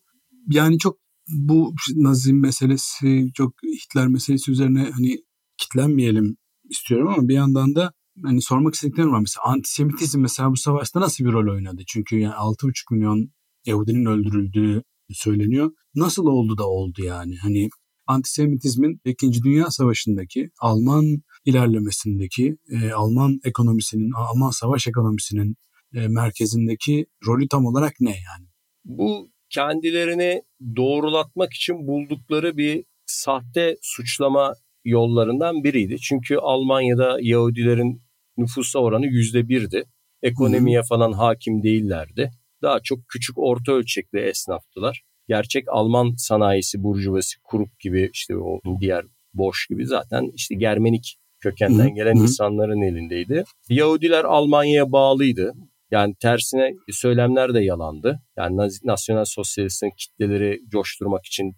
[0.49, 0.99] yani çok
[1.29, 5.19] bu Nazim meselesi çok Hitler meselesi üzerine hani
[5.59, 6.37] kitlenmeyelim
[6.71, 7.93] istiyorum ama bir yandan da
[8.25, 9.21] hani sormak istediklerim var.
[9.21, 11.83] Mesela antisemitizm mesela bu savaşta nasıl bir rol oynadı?
[11.87, 13.31] Çünkü yani 6,5 milyon
[13.67, 14.83] Yahudinin öldürüldüğü
[15.15, 15.71] söyleniyor.
[15.95, 17.37] Nasıl oldu da oldu yani?
[17.37, 17.69] Hani
[18.07, 19.43] antisemitizmin 2.
[19.45, 21.05] Dünya Savaşı'ndaki Alman
[21.45, 25.57] ilerlemesindeki e, Alman ekonomisinin, Alman savaş ekonomisinin
[25.95, 28.47] e, merkezindeki rolü tam olarak ne yani?
[28.85, 30.43] Bu kendilerini
[30.77, 35.99] doğrulatmak için buldukları bir sahte suçlama yollarından biriydi.
[35.99, 38.03] Çünkü Almanya'da Yahudilerin
[38.37, 39.85] nüfusa oranı yüzde birdi.
[40.23, 42.31] Ekonomiye falan hakim değillerdi.
[42.63, 45.03] Daha çok küçük orta ölçekli esnaftılar.
[45.29, 51.95] Gerçek Alman sanayisi, burjuvası, Krupp gibi işte o diğer Boş gibi zaten işte Germenik kökenden
[51.95, 53.45] gelen insanların elindeydi.
[53.69, 55.53] Yahudiler Almanya'ya bağlıydı.
[55.91, 58.23] Yani tersine söylemler de yalandı.
[58.37, 61.55] Yani nasyonel sosyalistin kitleleri coşturmak için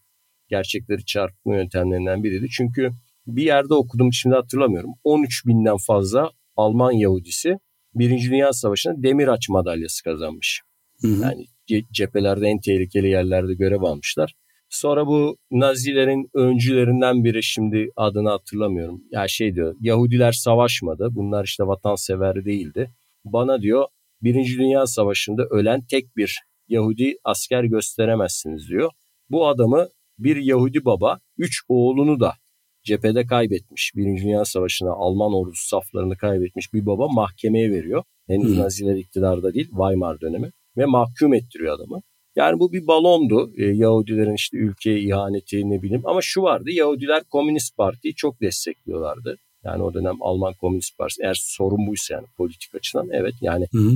[0.48, 2.46] gerçekleri çarpma yöntemlerinden biriydi.
[2.56, 2.90] Çünkü
[3.26, 4.90] bir yerde okudum şimdi hatırlamıyorum.
[5.04, 7.58] 13 binden fazla Alman Yahudisi
[7.94, 10.62] Birinci Dünya Savaşı'nda demir aç madalyası kazanmış.
[11.04, 11.22] Hı hı.
[11.22, 11.46] Yani
[11.92, 14.34] cephelerde en tehlikeli yerlerde görev almışlar.
[14.70, 19.02] Sonra bu Nazilerin öncülerinden biri şimdi adını hatırlamıyorum.
[19.10, 21.08] Ya yani şey diyor Yahudiler savaşmadı.
[21.10, 22.90] Bunlar işte vatansever değildi.
[23.24, 23.86] Bana diyor
[24.22, 28.90] Birinci Dünya Savaşı'nda ölen tek bir Yahudi asker gösteremezsiniz diyor.
[29.30, 29.88] Bu adamı
[30.18, 32.34] bir Yahudi baba üç oğlunu da
[32.84, 33.92] cephede kaybetmiş.
[33.96, 38.02] Birinci Dünya Savaşı'na Alman ordusu saflarını kaybetmiş bir baba mahkemeye veriyor.
[38.26, 38.58] Henüz hmm.
[38.58, 42.00] Naziler iktidarda değil Weimar dönemi ve mahkum ettiriyor adamı.
[42.36, 43.52] Yani bu bir balondu.
[43.56, 46.02] E, Yahudilerin işte ülkeye ihaneti ne bileyim.
[46.04, 49.36] Ama şu vardı Yahudiler Komünist Parti'yi çok destekliyorlardı.
[49.64, 53.78] Yani o dönem Alman Komünist Partisi eğer sorun buysa yani politik açıdan evet yani hı
[53.78, 53.92] hı.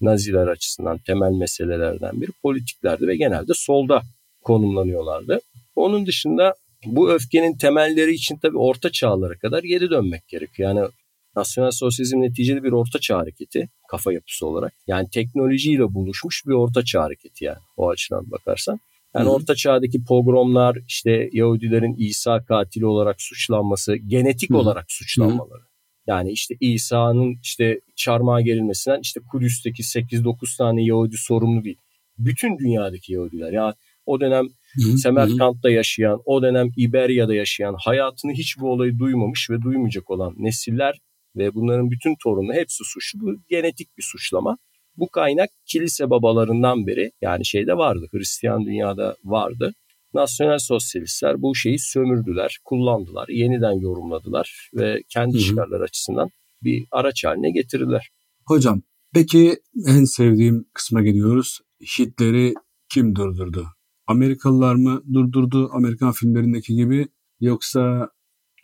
[0.00, 4.02] Naziler açısından temel meselelerden biri politiklerdi ve genelde solda
[4.42, 5.40] konumlanıyorlardı.
[5.76, 6.54] Onun dışında
[6.86, 10.74] bu öfkenin temelleri için tabii orta çağlara kadar geri dönmek gerekiyor.
[10.74, 10.88] Yani
[11.36, 14.72] nasyonel sosyalizm neticeli bir orta çağ hareketi kafa yapısı olarak.
[14.86, 18.78] Yani teknolojiyle buluşmuş bir orta çağ hareketi yani o açıdan bakarsan.
[19.14, 19.34] Yani Hı-hı.
[19.34, 24.58] orta çağdaki pogromlar, işte Yahudilerin İsa katili olarak suçlanması, genetik Hı-hı.
[24.58, 25.60] olarak suçlanmaları.
[25.60, 25.72] Hı-hı.
[26.06, 31.78] Yani işte İsa'nın işte çarmıha gerilmesinden işte Kudüs'teki 8-9 tane Yahudi sorumlu değil.
[32.18, 33.52] Bütün dünyadaki Yahudiler.
[33.52, 33.74] Yani
[34.06, 34.98] o dönem Hı-hı.
[34.98, 41.00] Semerkant'ta yaşayan, o dönem İberya'da yaşayan, hayatını hiç bu olayı duymamış ve duymayacak olan nesiller
[41.36, 43.20] ve bunların bütün torunu hepsi suçlu.
[43.20, 44.58] Bu genetik bir suçlama.
[44.96, 49.74] Bu kaynak kilise babalarından beri yani şeyde vardı, Hristiyan dünyada vardı.
[50.14, 56.30] Nasyonel sosyalistler bu şeyi sömürdüler, kullandılar, yeniden yorumladılar ve kendi çıkarlar açısından
[56.62, 58.10] bir araç haline getirdiler.
[58.46, 58.82] Hocam
[59.14, 61.60] peki en sevdiğim kısma geliyoruz.
[61.80, 62.54] Hitler'i
[62.88, 63.66] kim durdurdu?
[64.06, 67.08] Amerikalılar mı durdurdu Amerikan filmlerindeki gibi
[67.40, 68.08] yoksa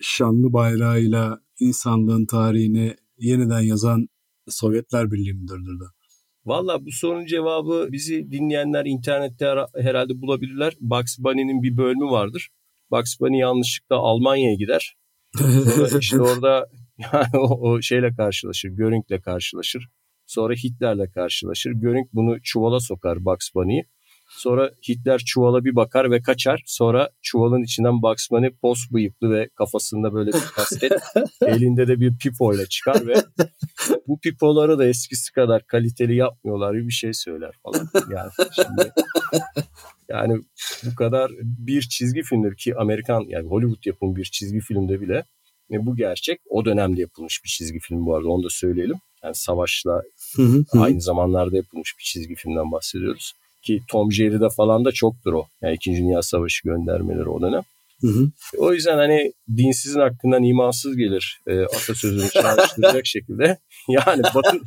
[0.00, 4.09] şanlı bayrağıyla insanlığın tarihini yeniden yazan
[4.49, 5.92] Sovyetler Birliği mi durdurdu?
[6.44, 10.75] Valla bu sorunun cevabı bizi dinleyenler internette herhalde bulabilirler.
[10.81, 12.49] Bugs Bunny'nin bir bölümü vardır.
[12.90, 14.97] Bugs Bunny yanlışlıkla Almanya'ya gider.
[15.37, 16.66] Sonra işte orada
[16.99, 19.88] yani o, o şeyle karşılaşır, Göring'le karşılaşır.
[20.27, 21.71] Sonra Hitler'le karşılaşır.
[21.71, 23.85] Göring bunu çuvala sokar Bugs Bunny'yi.
[24.38, 26.62] Sonra Hitler çuvala bir bakar ve kaçar.
[26.66, 30.92] Sonra çuvalın içinden Bugs Bunny pos bıyıklı ve kafasında böyle bir kasket.
[31.46, 33.14] elinde de bir pipo ile çıkar ve
[34.09, 37.88] bu pipoları da eskisi kadar kaliteli yapmıyorlar bir şey söyler falan.
[38.14, 38.92] Yani şimdi
[40.09, 40.40] yani
[40.85, 45.24] bu kadar bir çizgi filmdir ki Amerikan yani Hollywood yapımı bir çizgi filmde bile
[45.70, 48.96] ve bu gerçek o dönemde yapılmış bir çizgi film bu arada onu da söyleyelim.
[49.24, 50.03] Yani savaşla
[50.37, 53.33] hı hı, aynı zamanlarda yapılmış bir çizgi filmden bahsediyoruz.
[53.68, 55.46] Ki Tom Jerry'de falan da çoktur o.
[55.62, 57.62] Yani İkinci Dünya Savaşı göndermeleri o dönem.
[58.00, 58.31] Hı hı.
[58.59, 63.59] O yüzden hani dinsizin hakkından imansız gelir e, atasözünü çağrıştıracak şekilde.
[63.88, 64.61] Yani Batı,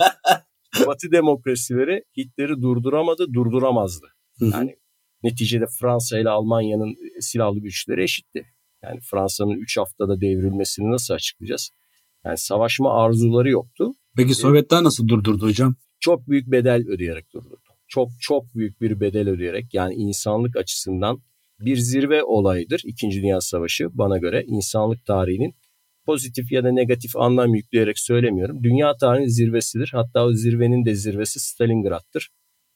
[0.87, 4.07] Batı demokrasileri Hitler'i durduramadı, durduramazdı.
[4.39, 4.49] Hı hı.
[4.49, 4.75] Yani
[5.23, 8.45] neticede Fransa ile Almanya'nın silahlı güçleri eşitti.
[8.83, 11.69] Yani Fransa'nın 3 haftada devrilmesini nasıl açıklayacağız?
[12.25, 13.95] Yani savaşma arzuları yoktu.
[14.17, 15.75] Peki Sovyetler nasıl durdurdu hocam?
[15.99, 21.21] Çok büyük bedel ödeyerek durdurdu çok çok büyük bir bedel ödeyerek yani insanlık açısından
[21.59, 25.55] bir zirve olayıdır İkinci Dünya Savaşı bana göre insanlık tarihinin
[26.05, 28.63] pozitif ya da negatif anlam yükleyerek söylemiyorum.
[28.63, 29.89] Dünya tarihinin zirvesidir.
[29.93, 32.29] Hatta o zirvenin de zirvesi Stalingrad'tır.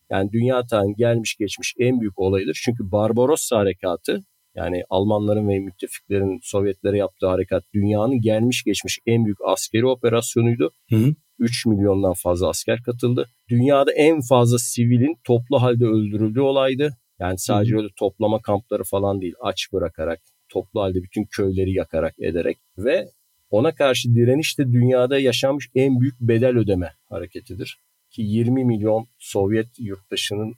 [0.10, 2.62] Yani dünya tarihinin gelmiş geçmiş en büyük olayıdır.
[2.66, 4.24] Çünkü Barbarossa harekatı
[4.56, 10.72] yani Almanların ve müttefiklerin Sovyetlere yaptığı harekat dünyanın gelmiş geçmiş en büyük askeri operasyonuydu.
[10.90, 11.16] Hı hı.
[11.40, 13.30] 3 milyondan fazla asker katıldı.
[13.50, 16.98] Dünyada en fazla sivilin toplu halde öldürüldüğü olaydı.
[17.20, 17.78] Yani sadece Hı.
[17.78, 23.10] öyle toplama kampları falan değil aç bırakarak toplu halde bütün köyleri yakarak ederek ve
[23.50, 27.80] Ona karşı direniş de dünyada yaşanmış en büyük bedel ödeme hareketidir.
[28.12, 30.54] Ki 20 milyon Sovyet yurttaşının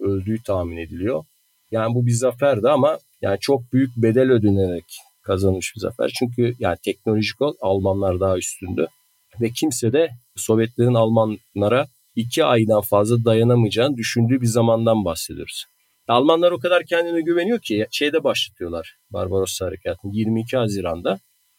[0.00, 1.24] öldüğü tahmin ediliyor.
[1.70, 4.84] Yani bu bir zaferdi ama yani çok büyük bedel ödenerek
[5.22, 6.12] kazanmış bir zafer.
[6.18, 8.86] Çünkü yani teknolojik olarak Almanlar daha üstündü.
[9.40, 15.64] Ve kimse de Sovyetlerin Almanlara iki aydan fazla dayanamayacağını düşündüğü bir zamandan bahsediyoruz.
[16.08, 21.18] Almanlar o kadar kendine güveniyor ki şeyde başlatıyorlar Barbarossa Harekatı'nı 22 Haziran'da.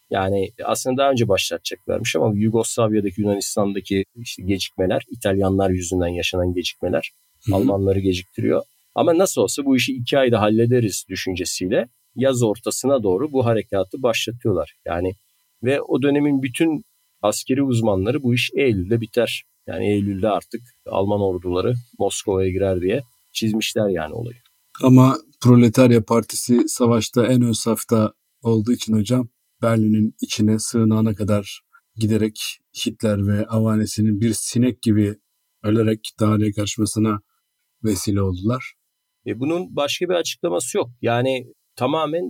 [0.10, 7.12] Yani aslında daha önce başlatacaklarmış ama Yugoslavya'daki Yunanistan'daki işte gecikmeler, İtalyanlar yüzünden yaşanan gecikmeler
[7.46, 7.56] Hı-hı.
[7.56, 8.62] Almanları geciktiriyor.
[8.96, 14.74] Ama nasıl olsa bu işi iki ayda hallederiz düşüncesiyle yaz ortasına doğru bu harekatı başlatıyorlar.
[14.86, 15.13] Yani
[15.63, 16.84] ve o dönemin bütün
[17.22, 19.43] askeri uzmanları bu iş Eylül'de biter.
[19.67, 23.01] Yani Eylül'de artık Alman orduları Moskova'ya girer diye
[23.32, 24.38] çizmişler yani olayı.
[24.84, 29.27] Ama Proletarya Partisi savaşta en ön safta olduğu için hocam
[29.62, 31.62] Berlin'in içine sığınağına kadar
[31.95, 35.15] giderek Hitler ve avanesinin bir sinek gibi
[35.63, 37.19] ölerek tarihe karışmasına
[37.84, 38.73] vesile oldular.
[39.25, 40.89] E bunun başka bir açıklaması yok.
[41.01, 42.23] Yani tamamen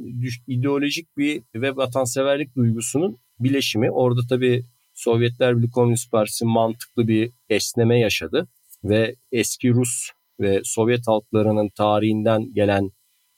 [0.48, 3.92] ideolojik bir ve vatanseverlik duygusunun bileşimi.
[3.92, 4.66] Orada tabii
[4.98, 8.48] Sovyetler Birliği Komünist Partisi mantıklı bir esneme yaşadı
[8.84, 12.92] ve eski Rus ve Sovyet halklarının tarihinden gelen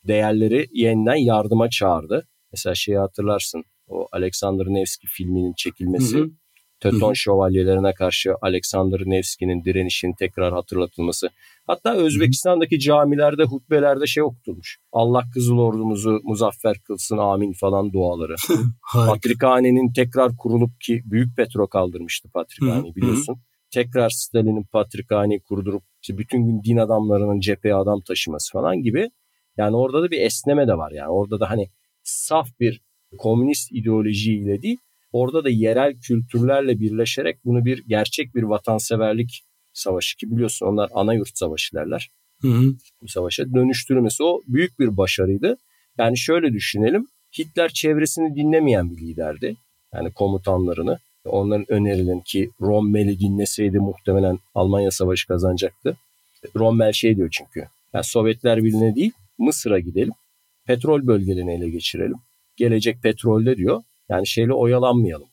[0.04, 2.28] değerleri yeniden yardıma çağırdı.
[2.52, 6.18] Mesela şeyi hatırlarsın o Alexander Nevsky filminin çekilmesi.
[6.18, 6.30] Hı hı.
[6.80, 11.30] Teuton şövalyelerine karşı Alexander Nevsky'nin direnişinin tekrar hatırlatılması.
[11.68, 14.78] Hatta Özbekistan'daki camilerde, hutbelerde şey okutulmuş.
[14.92, 18.36] Allah Kızıl Ordumuzu muzaffer kılsın amin falan duaları.
[18.94, 23.38] Patrikhane'nin tekrar kurulup ki Büyük Petro kaldırmıştı Patrikhane'yi biliyorsun.
[23.72, 29.10] Tekrar Stalin'in Patrikhane'yi kurdurup işte bütün gün din adamlarının cepheye adam taşıması falan gibi.
[29.58, 31.10] Yani orada da bir esneme de var yani.
[31.10, 31.70] Orada da hani
[32.04, 32.82] saf bir
[33.18, 34.78] komünist ideolojiyle değil
[35.12, 39.44] Orada da yerel kültürlerle birleşerek bunu bir gerçek bir vatanseverlik
[39.74, 42.10] savaşı ki biliyorsun onlar ana yurt savaşı derler.
[42.42, 42.74] Hı hı.
[43.02, 45.58] Bu savaşa dönüştürmesi o büyük bir başarıydı.
[45.98, 47.08] Yani şöyle düşünelim.
[47.40, 49.56] Hitler çevresini dinlemeyen bir liderdi.
[49.94, 51.00] Yani komutanlarını.
[51.26, 55.98] Onların önerilen ki Rommel'i dinleseydi muhtemelen Almanya savaşı kazanacaktı.
[56.56, 57.68] Rommel şey diyor çünkü.
[57.94, 60.14] Yani Sovyetler Birliği'ne değil Mısır'a gidelim.
[60.66, 62.18] Petrol bölgelerini ele geçirelim.
[62.56, 63.84] Gelecek petrolde diyor.
[64.10, 65.28] Yani şeyle oyalanmayalım.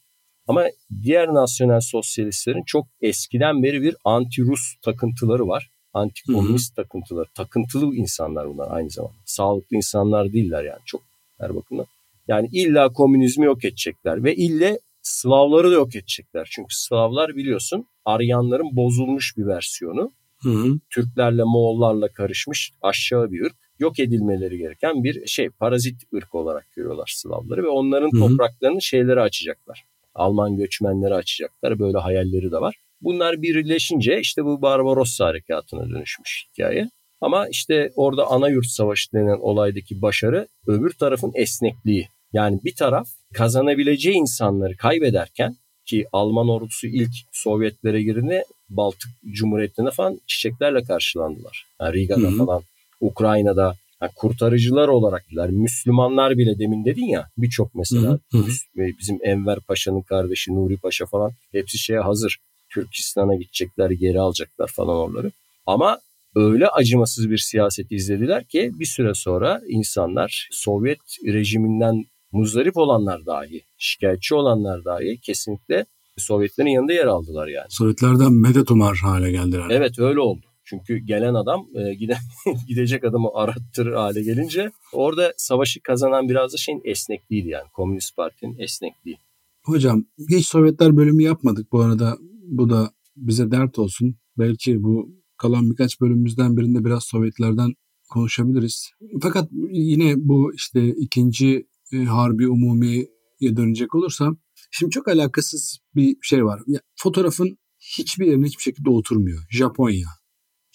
[0.47, 0.65] Ama
[1.03, 5.71] diğer nasyonel sosyalistlerin çok eskiden beri bir anti-Rus takıntıları var.
[5.95, 7.27] Anti-komünist takıntıları.
[7.35, 9.17] Takıntılı insanlar bunlar aynı zamanda.
[9.25, 11.03] Sağlıklı insanlar değiller yani çok
[11.41, 11.87] her bakımdan.
[12.29, 16.49] Yani illa komünizmi yok edecekler ve ille Slavları da yok edecekler.
[16.51, 20.13] Çünkü Slavlar biliyorsun Aryanların bozulmuş bir versiyonu.
[20.43, 20.79] Hı hı.
[20.91, 27.13] Türklerle Moğollarla karışmış aşağı bir ırk yok edilmeleri gereken bir şey parazit ırk olarak görüyorlar
[27.17, 28.29] Slavları ve onların Hı-hı.
[28.29, 29.85] topraklarını şeyleri açacaklar.
[30.15, 31.79] Alman göçmenleri açacaklar.
[31.79, 32.77] Böyle hayalleri de var.
[33.01, 36.91] Bunlar birleşince işte bu Barbarossa harekatına dönüşmüş hikaye.
[37.21, 42.09] Ama işte orada ana yurt savaşı denen olaydaki başarı öbür tarafın esnekliği.
[42.33, 50.21] Yani bir taraf kazanabileceği insanları kaybederken ki Alman ordusu ilk Sovyetlere girdiğinde Baltık Cumhuriyeti'ne falan
[50.27, 51.67] çiçeklerle karşılandılar.
[51.81, 52.47] Yani Riga'da hı hı.
[52.47, 52.63] falan
[53.01, 58.47] Ukrayna'da yani kurtarıcılar olarak Müslümanlar bile demin dedin ya birçok mesela hı hı.
[58.77, 62.39] bizim Enver Paşa'nın kardeşi Nuri Paşa falan hepsi şeye hazır.
[62.69, 65.31] Türkistan'a gidecekler geri alacaklar falan oraları.
[65.67, 65.99] Ama
[66.35, 73.63] öyle acımasız bir siyaset izlediler ki bir süre sonra insanlar Sovyet rejiminden muzdarip olanlar dahi,
[73.79, 75.87] şikayetçi olanlar dahi kesinlikle
[76.19, 77.67] Sovyetlerin yanında yer aldılar yani.
[77.69, 79.67] Sovyetlerden medet umar hale geldiler.
[79.71, 80.46] Evet öyle oldu.
[80.67, 82.19] Çünkü gelen adam e, giden
[82.69, 88.59] gidecek adamı arattır hale gelince orada savaşı kazanan biraz da şeyin esnekliğiydi yani Komünist Parti'nin
[88.59, 89.19] esnekliği.
[89.63, 92.17] Hocam hiç Sovyetler bölümü yapmadık bu arada.
[92.43, 94.17] Bu da bize dert olsun.
[94.39, 97.75] Belki bu kalan birkaç bölümümüzden birinde biraz Sovyetlerden
[98.11, 98.91] konuşabiliriz.
[99.23, 103.07] Fakat yine bu işte ikinci e, harbi umumiye
[103.41, 104.39] dönecek olursam
[104.71, 106.61] şimdi çok alakasız bir şey var.
[106.67, 109.43] Ya, fotoğrafın hiçbir yerine hiçbir şekilde oturmuyor.
[109.51, 110.09] Japonya.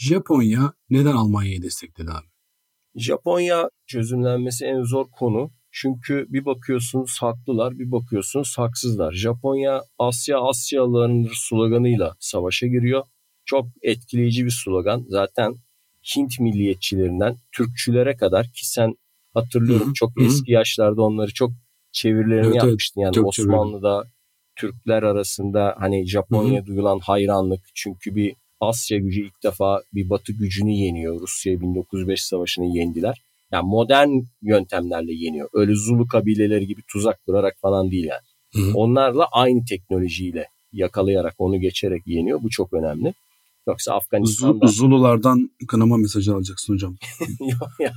[0.02, 2.28] Japonya neden Almanya'yı destekledi abi?
[2.96, 5.52] Japonya çözümlenmesi en zor konu.
[5.72, 9.14] Çünkü bir bakıyorsunuz haklılar, bir bakıyorsunuz haksızlar.
[9.14, 13.04] Japonya Asya Asyalılarındır sloganıyla savaşa giriyor.
[13.46, 15.06] Çok etkileyici bir slogan.
[15.10, 15.56] Zaten
[16.16, 18.96] Hint milliyetçilerinden Türkçülere kadar ki sen
[19.34, 20.26] hatırlıyorum hı-hı, çok hı-hı.
[20.26, 21.52] eski yaşlarda onları çok
[21.92, 23.02] çevirilerini evet, yapmıştın.
[23.02, 24.12] Yani Osmanlı'da çevirdim.
[24.56, 30.72] Türkler arasında hani Japonya duyulan hayranlık çünkü bir Asya gücü ilk defa bir batı gücünü
[30.72, 31.22] yeniyor.
[31.22, 33.22] Rusya 1905 savaşını yendiler.
[33.52, 34.10] Yani modern
[34.42, 35.50] yöntemlerle yeniyor.
[35.54, 38.22] Öyle Zulu kabileleri gibi tuzak kurarak falan değil yani.
[38.54, 38.78] Hı hı.
[38.78, 42.44] Onlarla aynı teknolojiyle yakalayarak onu geçerek yeniyor.
[42.44, 43.14] Bu çok önemli.
[43.68, 44.68] Yoksa Afganistan'da...
[44.68, 46.96] Zululardan kınama mesajı alacaksın hocam.
[47.80, 47.96] ya,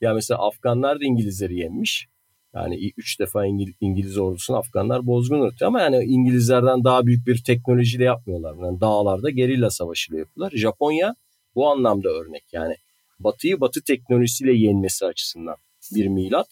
[0.00, 2.08] ya mesela Afganlar da İngilizleri yenmiş.
[2.56, 7.44] Yani üç defa İngiliz, İngiliz ordusunu Afganlar bozgun ırktı ama yani İngilizlerden daha büyük bir
[7.44, 8.54] teknolojiyle yapmıyorlar.
[8.64, 10.58] Yani dağlarda gerilla savaşıyla yapıyorlar.
[10.58, 11.14] Japonya
[11.54, 12.74] bu anlamda örnek yani
[13.20, 15.56] Batı'yı Batı teknolojisiyle yenmesi açısından
[15.94, 16.46] bir milat.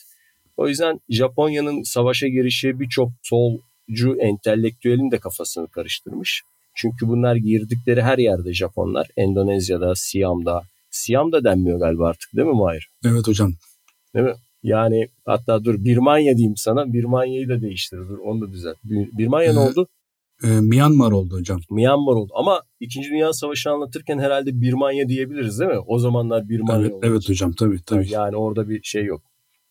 [0.56, 6.42] O yüzden Japonya'nın savaşa girişi birçok solcu entelektüelin de kafasını karıştırmış.
[6.74, 9.08] Çünkü bunlar girdikleri her yerde Japonlar.
[9.16, 10.62] Endonezya'da, Siam'da.
[10.90, 12.88] Siam da denmiyor galiba artık değil mi Mahir?
[13.04, 13.54] Evet hocam.
[14.14, 14.34] Değil mi?
[14.64, 16.92] Yani hatta dur Birmanya diyeyim sana.
[16.92, 17.98] Birmanya'yı da değiştir.
[17.98, 18.76] Dur onu da düzelt.
[18.84, 19.88] Birmanya ee, ne oldu?
[20.44, 21.60] E, Myanmar oldu hocam.
[21.70, 22.32] Myanmar oldu.
[22.36, 23.02] Ama 2.
[23.02, 25.78] Dünya Savaşı anlatırken herhalde Birmanya diyebiliriz değil mi?
[25.86, 27.06] O zamanlar Birmanya evet, oldu.
[27.06, 28.10] Evet hocam tabii tabii.
[28.10, 29.22] Yani orada bir şey yok.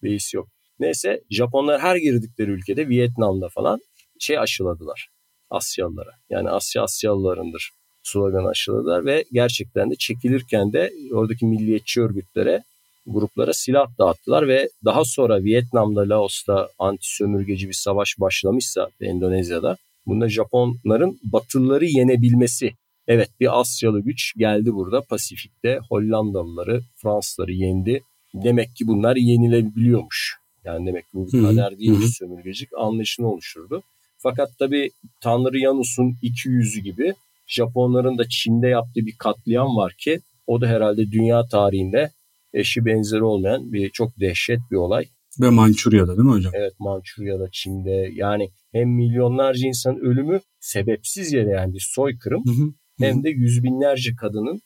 [0.03, 0.47] Beis yok.
[0.79, 3.79] Neyse Japonlar her girdikleri ülkede Vietnam'da falan
[4.19, 5.09] şey aşıladılar
[5.49, 6.11] Asyalılara.
[6.29, 7.71] Yani Asya Asyalılarındır
[8.03, 12.63] slogan aşıladılar ve gerçekten de çekilirken de oradaki milliyetçi örgütlere
[13.05, 20.29] gruplara silah dağıttılar ve daha sonra Vietnam'da, Laos'ta anti sömürgeci bir savaş başlamışsa Endonezya'da bunda
[20.29, 22.71] Japonların Batılıları yenebilmesi.
[23.07, 28.01] Evet bir Asyalı güç geldi burada Pasifik'te Hollandalıları, Fransızları yendi.
[28.33, 30.37] Demek ki bunlar yenilebiliyormuş.
[30.63, 33.83] Yani demek ki bu kader değil bir sömürgecilik anlayışını oluşturdu.
[34.17, 34.89] Fakat tabi
[35.21, 37.13] Tanrı Yanus'un iki yüzü gibi
[37.47, 42.11] Japonların da Çin'de yaptığı bir katliam var ki o da herhalde dünya tarihinde
[42.53, 45.05] eşi benzeri olmayan bir çok dehşet bir olay.
[45.41, 46.53] Ve Mançurya'da değil mi hocam?
[46.55, 52.73] Evet Mançurya'da, Çin'de yani hem milyonlarca insan ölümü sebepsiz yere yani bir soykırım hı hı.
[52.99, 54.61] hem de yüz binlerce kadının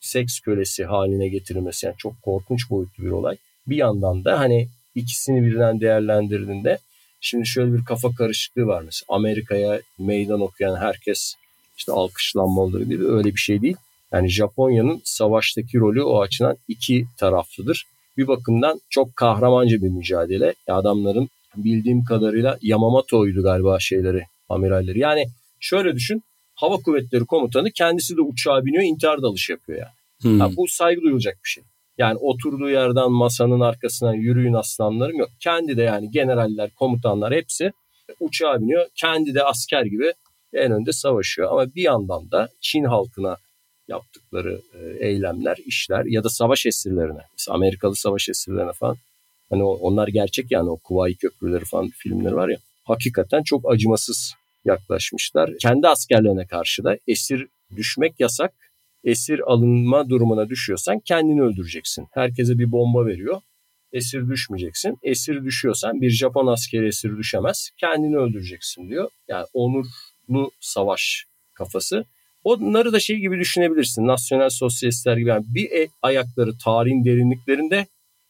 [0.00, 3.36] seks kölesi haline getirilmesi yani çok korkunç boyutlu bir olay.
[3.66, 6.78] Bir yandan da hani ikisini birden değerlendirdiğinde
[7.20, 11.34] şimdi şöyle bir kafa karışıklığı var mesela Amerika'ya meydan okuyan herkes
[11.76, 13.76] işte alkışlanmalıdır gibi öyle bir şey değil.
[14.12, 17.84] Yani Japonya'nın savaştaki rolü o açıdan iki taraflıdır.
[18.16, 20.54] Bir bakımdan çok kahramanca bir mücadele.
[20.68, 24.98] Adamların bildiğim kadarıyla Yamamoto'ydu galiba şeyleri, amiralleri.
[24.98, 25.26] Yani
[25.60, 26.22] şöyle düşün.
[26.54, 29.90] Hava Kuvvetleri Komutanı kendisi de uçağa biniyor, intihar dalışı yapıyor yani.
[30.22, 30.38] Hmm.
[30.38, 31.64] yani bu saygı duyulacak bir şey.
[31.98, 35.28] Yani oturduğu yerden masanın arkasına yürüyün aslanlarım yok.
[35.40, 37.72] Kendi de yani generaller, komutanlar hepsi
[38.20, 38.86] uçağa biniyor.
[38.94, 40.12] Kendi de asker gibi
[40.52, 41.52] en önde savaşıyor.
[41.52, 43.36] Ama bir yandan da Çin halkına
[43.88, 48.96] yaptıkları e, eylemler, işler ya da savaş esirlerine, mesela Amerikalı savaş esirlerine falan
[49.50, 55.50] hani onlar gerçek yani o Kuvayi Köprüleri falan filmleri var ya hakikaten çok acımasız yaklaşmışlar.
[55.60, 57.46] Kendi askerlerine karşı da esir
[57.76, 58.54] düşmek yasak.
[59.04, 62.06] Esir alınma durumuna düşüyorsan kendini öldüreceksin.
[62.12, 63.40] Herkese bir bomba veriyor.
[63.92, 64.98] Esir düşmeyeceksin.
[65.02, 67.70] Esir düşüyorsan bir Japon askeri esir düşemez.
[67.76, 69.08] Kendini öldüreceksin diyor.
[69.28, 72.04] Yani onurlu savaş kafası.
[72.46, 74.06] Onları da şey gibi düşünebilirsin.
[74.06, 75.28] Nasyonel sosyalistler gibi.
[75.28, 75.70] Yani bir
[76.02, 77.86] ayakları tarihin derinliklerinde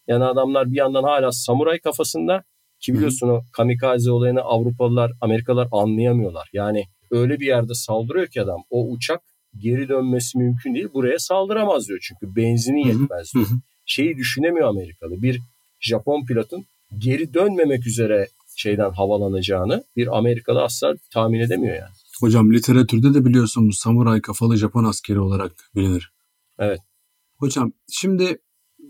[0.08, 2.42] yani adamlar bir yandan hala samuray kafasında
[2.80, 6.48] ki biliyorsun o kamikaze olayını Avrupalılar, Amerikalılar anlayamıyorlar.
[6.52, 9.20] Yani öyle bir yerde saldırıyor ki adam o uçak
[9.58, 10.88] geri dönmesi mümkün değil.
[10.94, 13.46] Buraya saldıramaz diyor çünkü benzini yetmez diyor.
[13.86, 15.22] Şeyi düşünemiyor Amerikalı.
[15.22, 15.40] Bir
[15.80, 16.64] Japon pilotun
[16.98, 21.92] geri dönmemek üzere şeyden havalanacağını bir Amerikalı asla tahmin edemiyor yani.
[22.20, 26.12] Hocam literatürde de biliyorsunuz samuray kafalı Japon askeri olarak bilinir.
[26.58, 26.78] Evet.
[27.38, 28.38] Hocam şimdi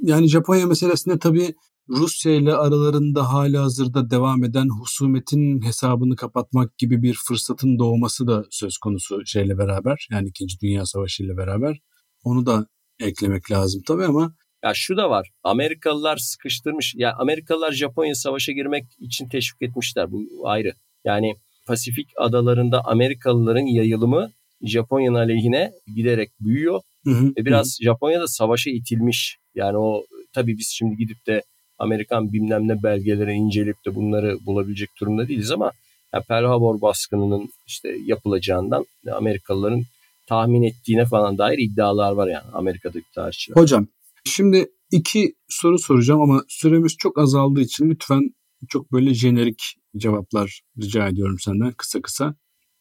[0.02, 1.54] yani Japonya meselesinde tabii
[1.88, 8.44] Rusya ile aralarında hala hazırda devam eden husumetin hesabını kapatmak gibi bir fırsatın doğması da
[8.50, 10.46] söz konusu şeyle beraber yani 2.
[10.62, 11.78] Dünya Savaşı ile beraber
[12.24, 12.66] onu da
[13.00, 14.34] eklemek lazım tabii ama
[14.64, 15.30] ya şu da var.
[15.42, 16.94] Amerikalılar sıkıştırmış.
[16.96, 20.12] Ya Amerikalılar Japonya savaşa girmek için teşvik etmişler.
[20.12, 20.72] Bu ayrı.
[21.04, 21.34] Yani
[21.66, 24.30] Pasifik adalarında Amerikalıların yayılımı
[24.62, 26.80] Japonya'nın aleyhine giderek büyüyor.
[27.04, 27.84] Hı hı, Ve biraz hı.
[27.84, 29.38] Japonya da savaşa itilmiş.
[29.54, 31.42] Yani o tabii biz şimdi gidip de
[31.78, 35.72] Amerikan bilmem ne belgeleri inceleyip de bunları bulabilecek durumda değiliz ama
[36.14, 39.82] yani Pearl Harbor baskınının işte yapılacağından Amerikalıların
[40.26, 43.56] tahmin ettiğine falan dair iddialar var yani Amerika'daki tarihçiler.
[43.56, 43.86] Hocam
[44.24, 48.30] şimdi iki soru soracağım ama süremiz çok azaldığı için lütfen
[48.68, 49.62] çok böyle jenerik
[49.98, 52.34] cevaplar rica ediyorum senden kısa kısa.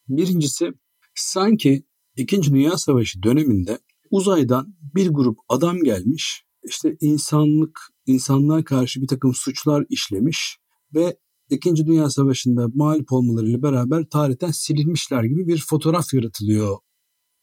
[0.08, 0.74] Birincisi
[1.16, 1.86] sanki
[2.18, 3.80] İkinci Dünya Savaşı döneminde
[4.12, 10.58] uzaydan bir grup adam gelmiş işte insanlık insanlığa karşı bir takım suçlar işlemiş
[10.94, 11.18] ve
[11.50, 16.78] İkinci Dünya Savaşı'nda mağlup olmalarıyla beraber tarihten silinmişler gibi bir fotoğraf yaratılıyor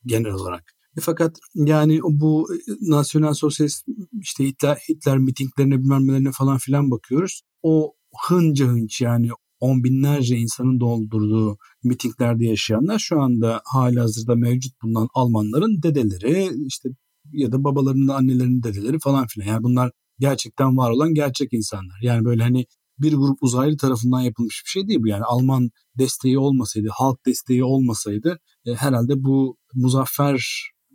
[0.07, 0.65] genel olarak.
[0.99, 3.87] E fakat yani bu e, nasyonel sosyalist
[4.21, 7.43] işte Hitler, Hitler mitinglerine bilmem falan filan bakıyoruz.
[7.63, 7.95] O
[8.29, 9.29] hınca hınç yani
[9.63, 16.89] on binlerce insanın doldurduğu mitinglerde yaşayanlar şu anda hali hazırda mevcut bulunan Almanların dedeleri işte
[17.33, 19.47] ya da babalarının annelerinin dedeleri falan filan.
[19.47, 21.99] Yani bunlar gerçekten var olan gerçek insanlar.
[22.03, 22.67] Yani böyle hani
[22.99, 25.09] bir grup uzaylı tarafından yapılmış bir şey değil bu.
[25.09, 30.47] Yani Alman desteği olmasaydı, halk desteği olmasaydı e, herhalde bu muzaffer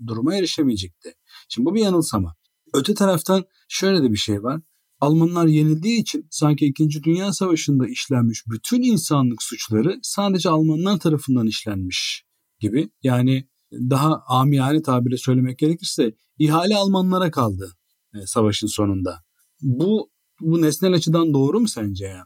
[0.07, 1.13] duruma erişemeyecekti.
[1.49, 2.35] Şimdi bu bir yanılsama.
[2.73, 4.61] Öte taraftan şöyle de bir şey var.
[4.99, 7.03] Almanlar yenildiği için sanki 2.
[7.03, 12.23] Dünya Savaşı'nda işlenmiş bütün insanlık suçları sadece Almanlar tarafından işlenmiş
[12.59, 12.89] gibi.
[13.03, 17.71] Yani daha amiyane tabirle söylemek gerekirse ihale Almanlara kaldı
[18.15, 19.23] e, savaşın sonunda.
[19.61, 22.25] Bu bu nesnel açıdan doğru mu sence ya?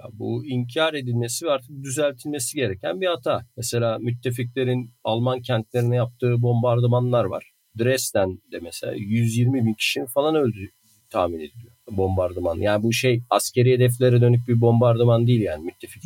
[0.00, 3.46] ya bu inkar edilmesi ve artık düzeltilmesi gereken bir hata.
[3.56, 7.50] Mesela müttefiklerin Alman kentlerine yaptığı bombardımanlar var.
[7.78, 10.70] Dresden'de mesela 120 bin kişinin falan öldü
[11.14, 12.56] tahmin ediliyor bombardıman.
[12.56, 16.02] Yani bu şey askeri hedeflere dönük bir bombardıman değil yani müttefik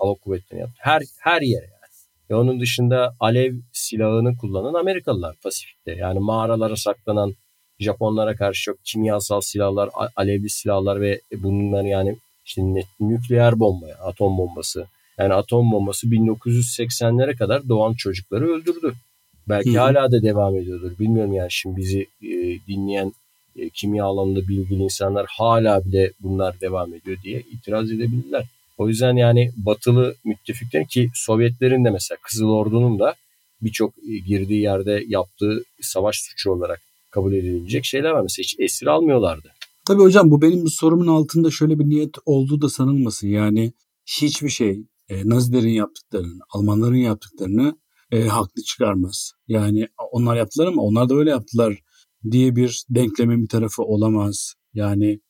[0.00, 0.76] hava kuvvetleri yaptı.
[0.78, 1.76] Her, her yere yani.
[2.30, 5.92] Ve onun dışında alev silahını kullanan Amerikalılar Pasifik'te.
[5.92, 7.34] Yani mağaralara saklanan
[7.78, 12.62] Japonlara karşı çok kimyasal silahlar, alevli silahlar ve bunların yani işte
[13.00, 14.86] nükleer bomba, atom bombası.
[15.18, 18.94] Yani atom bombası 1980'lere kadar doğan çocukları öldürdü.
[19.48, 19.78] Belki Hı.
[19.78, 20.98] hala da devam ediyordur.
[20.98, 23.12] Bilmiyorum yani şimdi bizi e, dinleyen
[23.58, 28.46] e, kimya alanında bilgili insanlar hala bile bunlar devam ediyor diye itiraz edebilirler.
[28.78, 33.14] O yüzden yani batılı müttefiklerin ki Sovyetlerin de mesela Kızıl Ordu'nun da
[33.62, 36.80] birçok e, girdiği yerde yaptığı savaş suçu olarak
[37.10, 38.22] kabul edilecek şeyler var.
[38.22, 39.52] Mesela hiç esir almıyorlardı.
[39.86, 43.28] Tabii hocam bu benim sorumun altında şöyle bir niyet olduğu da sanılmasın.
[43.28, 43.72] Yani
[44.06, 47.76] hiçbir şey e, Nazilerin yaptıklarını, Almanların yaptıklarını
[48.12, 49.32] e, haklı çıkarmaz.
[49.48, 51.78] Yani onlar yaptılar ama onlar da öyle yaptılar
[52.30, 54.54] diye bir denklemin bir tarafı olamaz.
[54.74, 55.20] Yani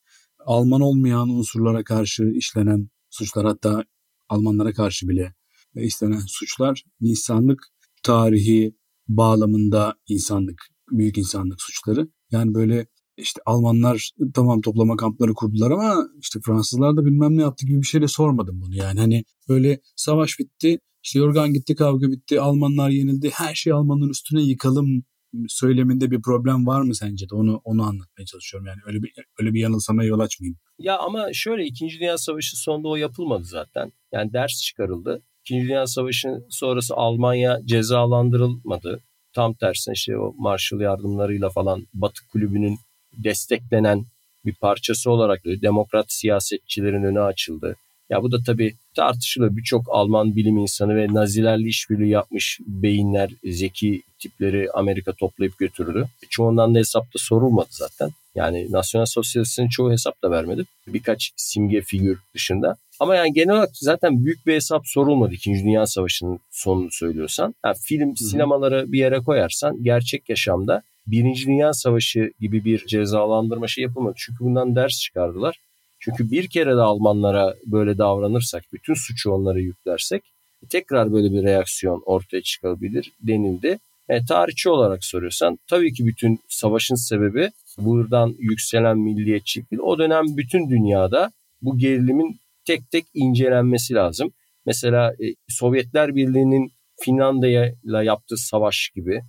[0.47, 3.85] Alman olmayan unsurlara karşı işlenen suçlar hatta
[4.29, 5.35] Almanlara karşı bile
[5.75, 7.69] işlenen suçlar insanlık
[8.03, 8.77] tarihi
[9.09, 12.09] bağlamında insanlık, büyük insanlık suçları.
[12.31, 12.87] Yani böyle
[13.17, 17.87] işte Almanlar tamam toplama kampları kurdular ama işte Fransızlar da bilmem ne yaptı gibi bir
[17.87, 18.75] şeyle sormadım bunu.
[18.75, 24.11] Yani hani böyle savaş bitti, işte yorgan gitti, kavga bitti, Almanlar yenildi, her şey Almanların
[24.11, 25.05] üstüne yıkalım
[25.49, 29.55] söyleminde bir problem var mı sence de onu onu anlatmaya çalışıyorum yani öyle bir öyle
[29.55, 30.59] bir yanılsamaya yol açmayayım.
[30.79, 31.89] Ya ama şöyle 2.
[32.01, 33.93] Dünya Savaşı sonunda o yapılmadı zaten.
[34.13, 35.23] Yani ders çıkarıldı.
[35.45, 35.55] 2.
[35.55, 39.01] Dünya Savaşı sonrası Almanya cezalandırılmadı.
[39.33, 42.79] Tam tersine işte o Marshall yardımlarıyla falan Batı kulübünün
[43.25, 44.05] desteklenen
[44.45, 47.77] bir parçası olarak demokrat siyasetçilerin önü açıldı.
[48.11, 49.57] Ya bu da tabii tartışılır.
[49.57, 56.07] Birçok Alman bilim insanı ve Nazilerle işbirliği yapmış beyinler, zeki tipleri Amerika toplayıp götürdü.
[56.31, 58.11] Çoğundan da hesapta sorulmadı zaten.
[58.35, 60.65] Yani Nasyonel Sosyalist'in çoğu hesap da vermedi.
[60.87, 62.77] Birkaç simge figür dışında.
[63.01, 67.55] Ama yani genel olarak zaten büyük bir hesap sorulmadı İkinci Dünya Savaşı'nın sonunu söylüyorsan.
[67.65, 68.29] Yani film, Hı-hı.
[68.29, 74.15] sinemaları bir yere koyarsan gerçek yaşamda Birinci Dünya Savaşı gibi bir cezalandırma şey yapılmadı.
[74.17, 75.61] Çünkü bundan ders çıkardılar.
[76.07, 80.23] Çünkü bir kere de Almanlara böyle davranırsak, bütün suçu onlara yüklersek
[80.71, 83.79] tekrar böyle bir reaksiyon ortaya çıkabilir denildi.
[84.09, 89.83] E, tarihçi olarak soruyorsan tabii ki bütün savaşın sebebi buradan yükselen milliyetçilik değil.
[89.83, 91.33] O dönem bütün dünyada
[91.63, 94.33] bu gerilimin tek tek incelenmesi lazım.
[94.67, 99.21] Mesela e, Sovyetler Birliği'nin Finlandiya ile yaptığı savaş gibi,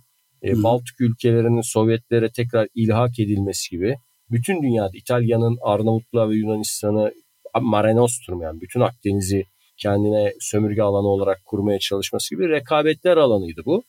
[0.42, 3.96] e, Baltık ülkelerinin Sovyetlere tekrar ilhak edilmesi gibi
[4.30, 7.12] bütün dünyada İtalya'nın Arnavutluğa ve Yunanistan'ı
[7.60, 9.44] Mare Nostrum yani bütün Akdeniz'i
[9.76, 13.82] kendine sömürge alanı olarak kurmaya çalışması gibi rekabetler alanıydı bu.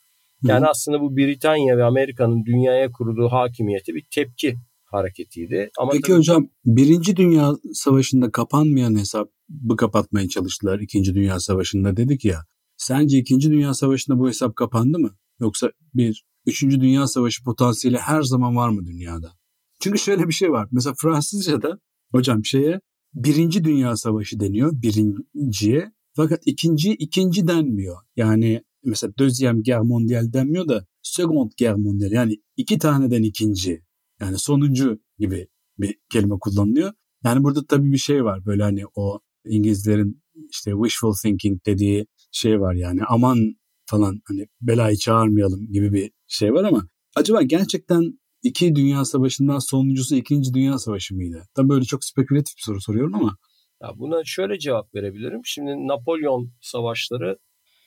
[0.44, 0.70] Yani Hı.
[0.70, 5.70] aslında bu Britanya ve Amerika'nın dünyaya kurduğu hakimiyeti bir tepki hareketiydi.
[5.80, 6.18] Ama Peki tabii...
[6.18, 12.40] hocam Birinci Dünya Savaşı'nda kapanmayan hesabı kapatmaya çalıştılar İkinci Dünya Savaşı'nda dedik ya.
[12.78, 15.12] Sence İkinci Dünya Savaşı'nda bu hesap kapandı mı?
[15.40, 19.39] Yoksa bir Üçüncü Dünya Savaşı potansiyeli her zaman var mı dünyada?
[19.80, 20.68] Çünkü şöyle bir şey var.
[20.72, 21.80] Mesela Fransızca'da
[22.12, 22.82] hocam şeye
[23.14, 25.92] Birinci Dünya Savaşı deniyor birinciye.
[26.16, 27.98] Fakat ikinci ikinci denmiyor.
[28.16, 33.84] Yani mesela Deuxième Guerre Mondiale denmiyor da Second Guerre Mondiale yani iki taneden ikinci
[34.20, 36.94] yani sonuncu gibi bir kelime kullanılıyor.
[37.24, 42.60] Yani burada tabii bir şey var böyle hani o İngilizlerin işte wishful thinking dediği şey
[42.60, 43.56] var yani aman
[43.86, 50.16] falan hani belayı çağırmayalım gibi bir şey var ama acaba gerçekten iki dünya savaşından sonuncusu
[50.16, 51.44] ikinci dünya savaşı mıydı?
[51.56, 53.38] Tabii böyle çok spekülatif bir soru soruyorum ama.
[53.84, 55.42] Ya buna şöyle cevap verebilirim.
[55.46, 57.38] Şimdi Napolyon savaşları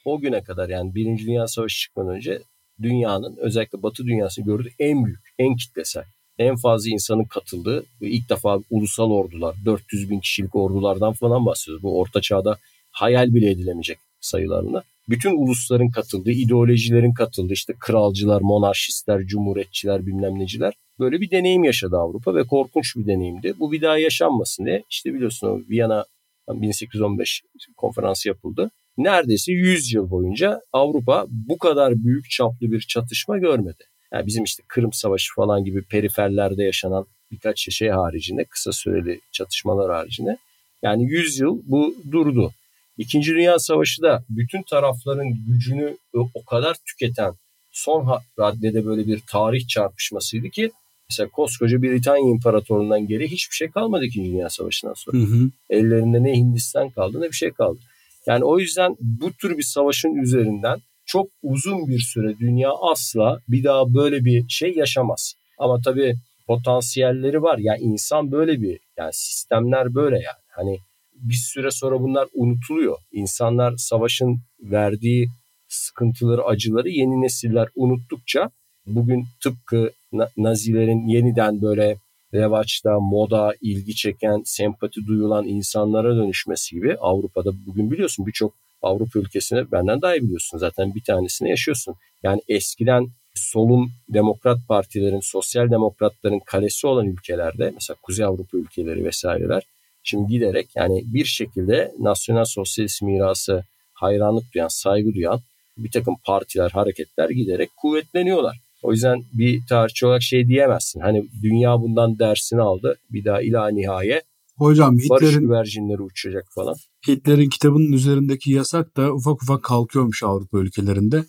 [0.04, 2.42] o güne kadar yani Birinci Dünya Savaşı çıkmadan önce
[2.82, 6.04] dünyanın özellikle Batı dünyası gördüğü en büyük, en kitlesel,
[6.38, 11.82] en fazla insanın katıldığı ilk defa ulusal ordular, 400 bin kişilik ordulardan falan bahsediyoruz.
[11.82, 12.58] Bu orta çağda
[12.90, 14.82] hayal bile edilemeyecek sayılarını.
[15.08, 21.96] Bütün ulusların katıldığı, ideolojilerin katıldığı işte kralcılar, monarşistler, cumhuriyetçiler, bilmem neciler böyle bir deneyim yaşadı
[21.96, 23.54] Avrupa ve korkunç bir deneyimdi.
[23.58, 26.04] Bu bir daha yaşanmasın diye işte biliyorsun Viyana
[26.48, 27.42] 1815
[27.76, 28.70] konferansı yapıldı.
[28.98, 33.84] Neredeyse 100 yıl boyunca Avrupa bu kadar büyük çaplı bir çatışma görmedi.
[34.12, 39.92] Yani bizim işte Kırım Savaşı falan gibi periferlerde yaşanan birkaç şey haricinde, kısa süreli çatışmalar
[39.92, 40.36] haricinde.
[40.82, 42.52] Yani 100 yıl bu durdu.
[42.98, 47.34] İkinci Dünya Savaşı da bütün tarafların gücünü o kadar tüketen
[47.70, 50.70] son raddede böyle bir tarih çarpışmasıydı ki
[51.10, 55.18] mesela koskoca Britanya İmparatorluğundan geri hiçbir şey kalmadı İkinci Dünya Savaşı'ndan sonra.
[55.18, 55.50] Hı hı.
[55.70, 57.78] Ellerinde ne Hindistan kaldı ne bir şey kaldı.
[58.26, 63.64] Yani o yüzden bu tür bir savaşın üzerinden çok uzun bir süre dünya asla bir
[63.64, 65.34] daha böyle bir şey yaşamaz.
[65.58, 66.14] Ama tabii
[66.46, 67.58] potansiyelleri var.
[67.58, 70.42] Yani insan böyle bir yani sistemler böyle yani.
[70.48, 70.78] Hani
[71.22, 72.98] bir süre sonra bunlar unutuluyor.
[73.12, 75.28] İnsanlar savaşın verdiği
[75.68, 78.50] sıkıntıları, acıları yeni nesiller unuttukça
[78.86, 79.90] bugün tıpkı
[80.36, 81.96] Nazilerin yeniden böyle
[82.34, 89.72] revaçta, moda, ilgi çeken, sempati duyulan insanlara dönüşmesi gibi Avrupa'da bugün biliyorsun birçok Avrupa ülkesine
[89.72, 91.94] benden daha iyi biliyorsun zaten bir tanesini yaşıyorsun.
[92.22, 99.62] Yani eskiden solun demokrat partilerin, sosyal demokratların kalesi olan ülkelerde mesela Kuzey Avrupa ülkeleri vesaireler
[100.02, 105.40] şimdi giderek yani bir şekilde nasyonel sosyalist mirası hayranlık duyan, saygı duyan
[105.78, 108.56] bir takım partiler, hareketler giderek kuvvetleniyorlar.
[108.82, 111.00] O yüzden bir tarihçi olarak şey diyemezsin.
[111.00, 112.96] Hani dünya bundan dersini aldı.
[113.10, 114.22] Bir daha ila nihaye
[114.56, 116.76] Hocam Hitler'in barış güvercinleri uçacak falan.
[117.08, 121.24] Hitler'in kitabının üzerindeki yasak da ufak ufak kalkıyormuş Avrupa ülkelerinde.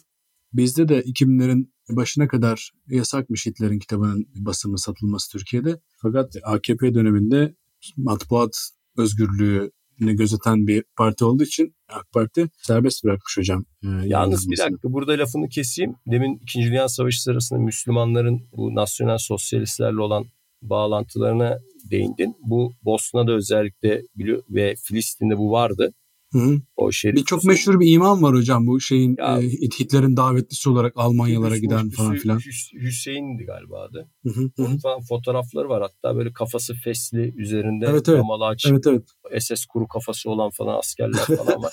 [0.54, 5.80] Bizde de 2000'lerin başına kadar yasakmış Hitler'in kitabının basımı satılması Türkiye'de.
[6.02, 7.56] Fakat AKP döneminde
[7.98, 13.66] matbuat özgürlüğü gözeten bir parti olduğu için AK Parti serbest bırakmış hocam.
[13.84, 15.96] E, Yalnız bir dakika burada lafını keseyim.
[16.08, 16.60] Demin 2.
[16.60, 20.26] Dünya Savaşı sırasında Müslümanların bu nasyonel sosyalistlerle olan
[20.62, 21.60] bağlantılarına
[21.92, 22.36] değindin.
[22.42, 24.02] Bu Bosna'da özellikle
[24.50, 25.94] ve Filistin'de bu vardı.
[26.34, 26.62] Hı.
[26.76, 29.44] O şerif bir çok meşhur bir imam var hocam bu şeyin ya, e,
[29.80, 32.40] Hitler'in davetlisi olarak Almanyalara giden falan filan.
[32.74, 34.10] Hüseyin'di galiba adı.
[34.60, 38.24] Onun falan fotoğrafları var hatta böyle kafası fesli üzerinde evet, evet.
[38.42, 38.72] açık.
[38.72, 39.44] Evet, evet.
[39.44, 41.72] SS kuru kafası olan falan askerler falan var.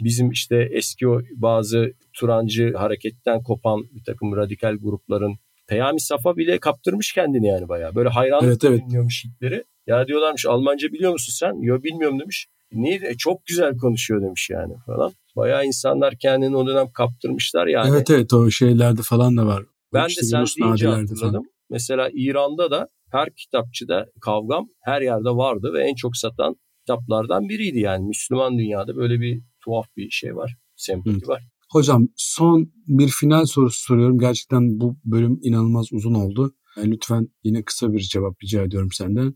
[0.00, 6.58] Bizim işte eski o bazı Turancı hareketten kopan bir takım radikal grupların Peyami Safa bile
[6.58, 7.94] kaptırmış kendini yani bayağı.
[7.94, 8.80] Böyle hayranlıkla evet, evet.
[8.80, 9.64] dinliyormuş Hitler'i.
[9.86, 11.62] Ya diyorlarmış Almanca biliyor musun sen?
[11.62, 12.46] Yok bilmiyorum demiş.
[12.72, 13.00] Niye?
[13.04, 15.12] E, çok güzel konuşuyor demiş yani falan.
[15.36, 17.90] Bayağı insanlar kendini o dönem kaptırmışlar yani.
[17.90, 19.64] Evet evet o şeylerde falan da var.
[19.92, 21.16] Ben işte de sen deyince hatırladım.
[21.32, 21.44] Falan.
[21.70, 27.78] Mesela İran'da da her kitapçıda kavgam her yerde vardı ve en çok satan kitaplardan biriydi
[27.78, 28.06] yani.
[28.06, 30.56] Müslüman dünyada böyle bir tuhaf bir şey var.
[30.76, 31.28] Sempati Hı.
[31.28, 31.42] var.
[31.70, 34.18] Hocam son bir final sorusu soruyorum.
[34.18, 36.54] Gerçekten bu bölüm inanılmaz uzun oldu.
[36.76, 39.34] Lütfen yine kısa bir cevap rica ediyorum senden.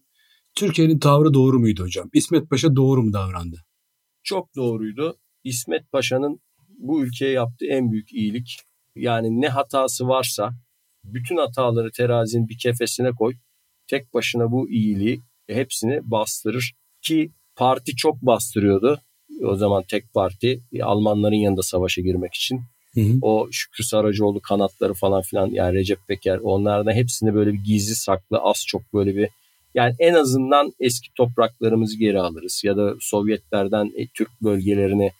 [0.55, 2.11] Türkiye'nin tavrı doğru muydu hocam?
[2.15, 3.65] İsmet Paşa doğru mu davrandı?
[4.23, 5.17] Çok doğruydu.
[5.45, 6.41] İsmet Paşa'nın
[6.79, 8.59] bu ülkeye yaptığı en büyük iyilik
[8.97, 10.51] yani ne hatası varsa
[11.05, 13.35] bütün hataları terazinin bir kefesine koy.
[13.87, 19.01] Tek başına bu iyiliği hepsini bastırır ki parti çok bastırıyordu.
[19.45, 22.61] O zaman tek parti Almanların yanında savaşa girmek için.
[22.95, 23.19] Hı hı.
[23.23, 28.39] O Şükrü Saracoğlu kanatları falan filan yani Recep Peker onlardan hepsini böyle bir gizli saklı
[28.39, 29.29] az çok böyle bir
[29.75, 35.13] yani en azından eski topraklarımızı geri alırız ya da Sovyetlerden e, Türk bölgelerini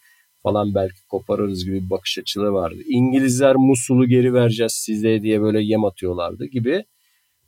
[0.43, 2.77] falan belki koparırız gibi bir bakış açıları vardı.
[2.87, 6.85] İngilizler Musul'u geri vereceğiz size diye böyle yem atıyorlardı gibi.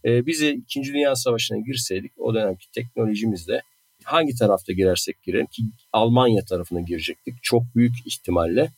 [0.06, 0.84] E, bize 2.
[0.84, 3.62] Dünya Savaşı'na girseydik o dönemki teknolojimizle
[4.04, 8.72] hangi tarafta girersek girelim ki Almanya tarafına girecektik çok büyük ihtimalle.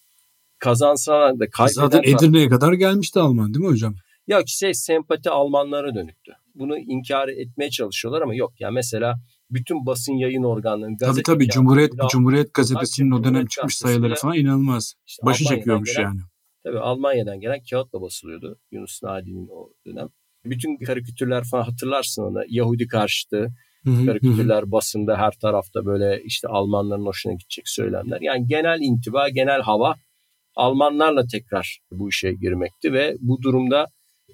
[0.59, 1.73] Kazansa da kaybeden...
[1.73, 3.95] Zaten Edirne'ye kadar gelmişti Alman değil mi hocam?
[4.27, 8.53] Ya şey sempati Almanlara dönüktü bunu inkar etmeye çalışıyorlar ama yok.
[8.59, 9.15] Yani mesela
[9.49, 14.35] bütün basın yayın organlarının gazete Tabii tabii Cumhuriyet Cumhuriyet gazetesinin o dönem çıkmış sayıları falan
[14.35, 14.93] inanılmaz.
[15.07, 16.19] İşte Başı çekiyormuş gelen, yani.
[16.63, 20.07] Tabii Almanya'dan gelen kağıtla basılıyordu Yunus Nadi'nin o dönem.
[20.45, 22.43] Bütün karikatürler falan hatırlarsın onu.
[22.47, 23.47] Yahudi karşıtı
[23.85, 28.21] karikatürler basında her tarafta böyle işte Almanların hoşuna gidecek söylemler.
[28.21, 29.95] Yani genel intiba, genel hava
[30.55, 33.85] Almanlarla tekrar bu işe girmekti ve bu durumda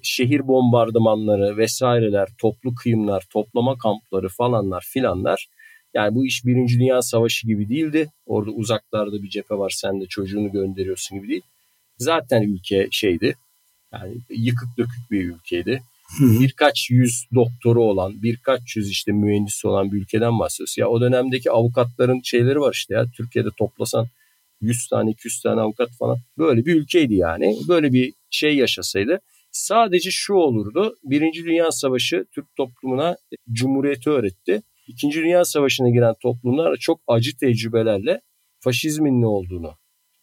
[0.02, 5.48] şehir bombardımanları vesaireler, toplu kıyımlar, toplama kampları falanlar filanlar.
[5.94, 8.08] Yani bu iş Birinci Dünya Savaşı gibi değildi.
[8.26, 11.42] Orada uzaklarda bir cephe var sen de çocuğunu gönderiyorsun gibi değil.
[11.98, 13.34] Zaten ülke şeydi
[13.92, 15.82] yani yıkık dökük bir ülkeydi.
[16.20, 20.78] birkaç yüz doktoru olan, birkaç yüz işte mühendisi olan bir ülkeden bahsediyoruz.
[20.78, 24.06] Ya o dönemdeki avukatların şeyleri var işte ya Türkiye'de toplasan
[24.60, 27.56] 100 tane 200 tane avukat falan böyle bir ülkeydi yani.
[27.68, 29.20] Böyle bir şey yaşasaydı
[29.52, 30.96] sadece şu olurdu.
[31.04, 33.16] Birinci Dünya Savaşı Türk toplumuna
[33.52, 34.62] cumhuriyeti öğretti.
[34.86, 38.20] İkinci Dünya Savaşı'na giren toplumlar çok acı tecrübelerle
[38.60, 39.72] faşizmin ne olduğunu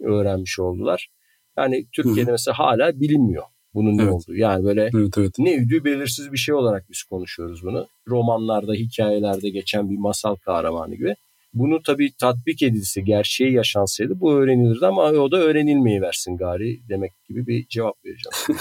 [0.01, 1.09] öğrenmiş oldular.
[1.57, 4.13] Yani Türkiye'de mesela hala bilinmiyor bunun ne Evet.
[4.13, 4.35] olduğu.
[4.35, 5.33] Yani böyle Evet evet.
[5.39, 7.87] ne üdüğü belirsiz bir şey olarak biz konuşuyoruz bunu.
[8.07, 11.15] Romanlarda, hikayelerde geçen bir masal kahramanı gibi.
[11.53, 17.11] Bunu tabii tatbik edilse, gerçeği yaşansaydı bu öğrenilirdi ama o da öğrenilmeyi versin gari demek
[17.29, 18.59] gibi bir cevap vereceğim.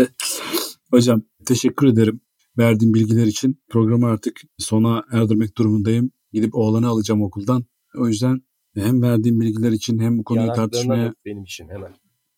[0.90, 2.20] Hocam teşekkür ederim
[2.58, 3.62] verdiğin bilgiler için.
[3.68, 6.10] Programı artık sona erdirmek durumundayım.
[6.32, 7.64] Gidip oğlanı alacağım okuldan.
[7.98, 8.42] O yüzden
[8.74, 11.94] hem verdiğin bilgiler için hem bu konuyu tartışmaya benim için hemen.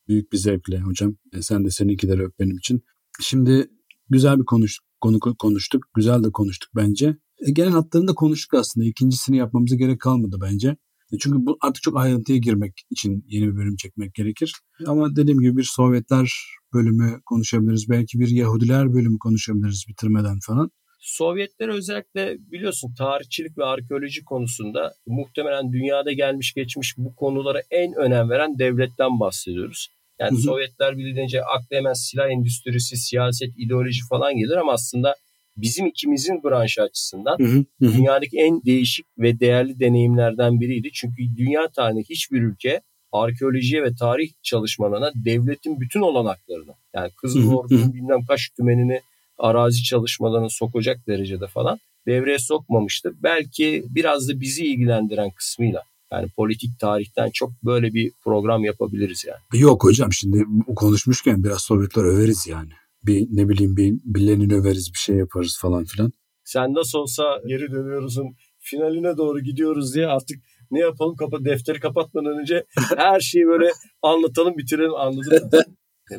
[0.09, 1.17] büyük bir zevkle hocam.
[1.33, 2.83] E, sen de seninkileri öp benim için.
[3.21, 3.71] Şimdi
[4.11, 5.87] güzel bir konuş, konu konuştuk.
[5.95, 7.17] Güzel de konuştuk bence.
[7.41, 8.87] E, genel hatlarını da konuştuk aslında.
[8.87, 10.77] İkincisini yapmamıza gerek kalmadı bence.
[11.13, 14.53] E, çünkü bu artık çok ayrıntıya girmek için yeni bir bölüm çekmek gerekir.
[14.87, 16.33] Ama dediğim gibi bir Sovyetler
[16.75, 17.87] bölümü konuşabiliriz.
[17.91, 20.71] Belki bir Yahudiler bölümü konuşabiliriz bitirmeden falan.
[21.01, 28.31] Sovyetler özellikle biliyorsun tarihçilik ve arkeoloji konusunda muhtemelen dünyada gelmiş geçmiş bu konulara en önem
[28.31, 29.89] veren devletten bahsediyoruz.
[30.21, 30.41] Yani Hı hı.
[30.41, 35.15] Sovyetler bilince akla hemen silah endüstrisi, siyaset, ideoloji falan gelir ama aslında
[35.57, 37.93] bizim ikimizin branşı açısından Hı hı, hı hı.
[37.93, 40.89] dünyadaki en değişik ve değerli deneyimlerden biriydi.
[40.93, 42.81] Çünkü dünya tarihinde hiçbir ülke
[43.13, 49.01] arkeolojiye ve tarih çalışmalarına devletin bütün olanaklarını yani Kızıl Ordu'nun bilmem kaç tümenini
[49.39, 53.15] arazi çalışmalarına sokacak derecede falan devreye sokmamıştır.
[53.23, 55.83] Belki biraz da bizi ilgilendiren kısmıyla
[56.13, 59.63] yani politik tarihten çok böyle bir program yapabiliriz yani.
[59.63, 60.45] Yok hocam şimdi
[60.77, 62.71] konuşmuşken biraz Sovyetler överiz yani.
[63.07, 66.13] Bir ne bileyim bir birilerini överiz bir şey yaparız falan filan.
[66.45, 70.37] Sen nasıl olsa geri dönüyoruzun finaline doğru gidiyoruz diye artık
[70.71, 73.71] ne yapalım kapa defteri kapatmadan önce her şeyi böyle
[74.03, 75.63] anlatalım bitirelim anladın mı?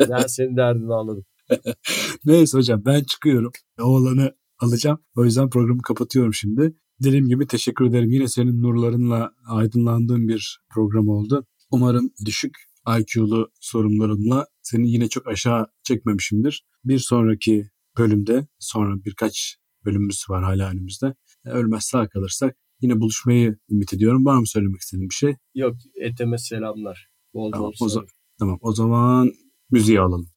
[0.09, 1.25] Ben senin derdini anladım.
[2.25, 3.51] Neyse hocam ben çıkıyorum.
[3.81, 4.99] Oğlanı alacağım.
[5.15, 6.73] O yüzden programı kapatıyorum şimdi.
[7.03, 8.11] Dediğim gibi teşekkür ederim.
[8.11, 11.45] Yine senin nurlarınla aydınlandığım bir program oldu.
[11.71, 12.66] Umarım düşük
[12.99, 16.65] IQ'lu sorunlarımla seni yine çok aşağı çekmemişimdir.
[16.83, 21.15] Bir sonraki bölümde sonra birkaç bölümümüz var hala önümüzde.
[21.45, 24.25] E, Ölmez sağ kalırsak yine buluşmayı ümit ediyorum.
[24.25, 25.35] Var mı söylemek istediğin bir şey?
[25.55, 27.07] Yok eteme selamlar.
[27.33, 28.05] Bol Tamam, bol o
[28.39, 29.31] tamam o zaman
[29.71, 30.27] müziği alalım.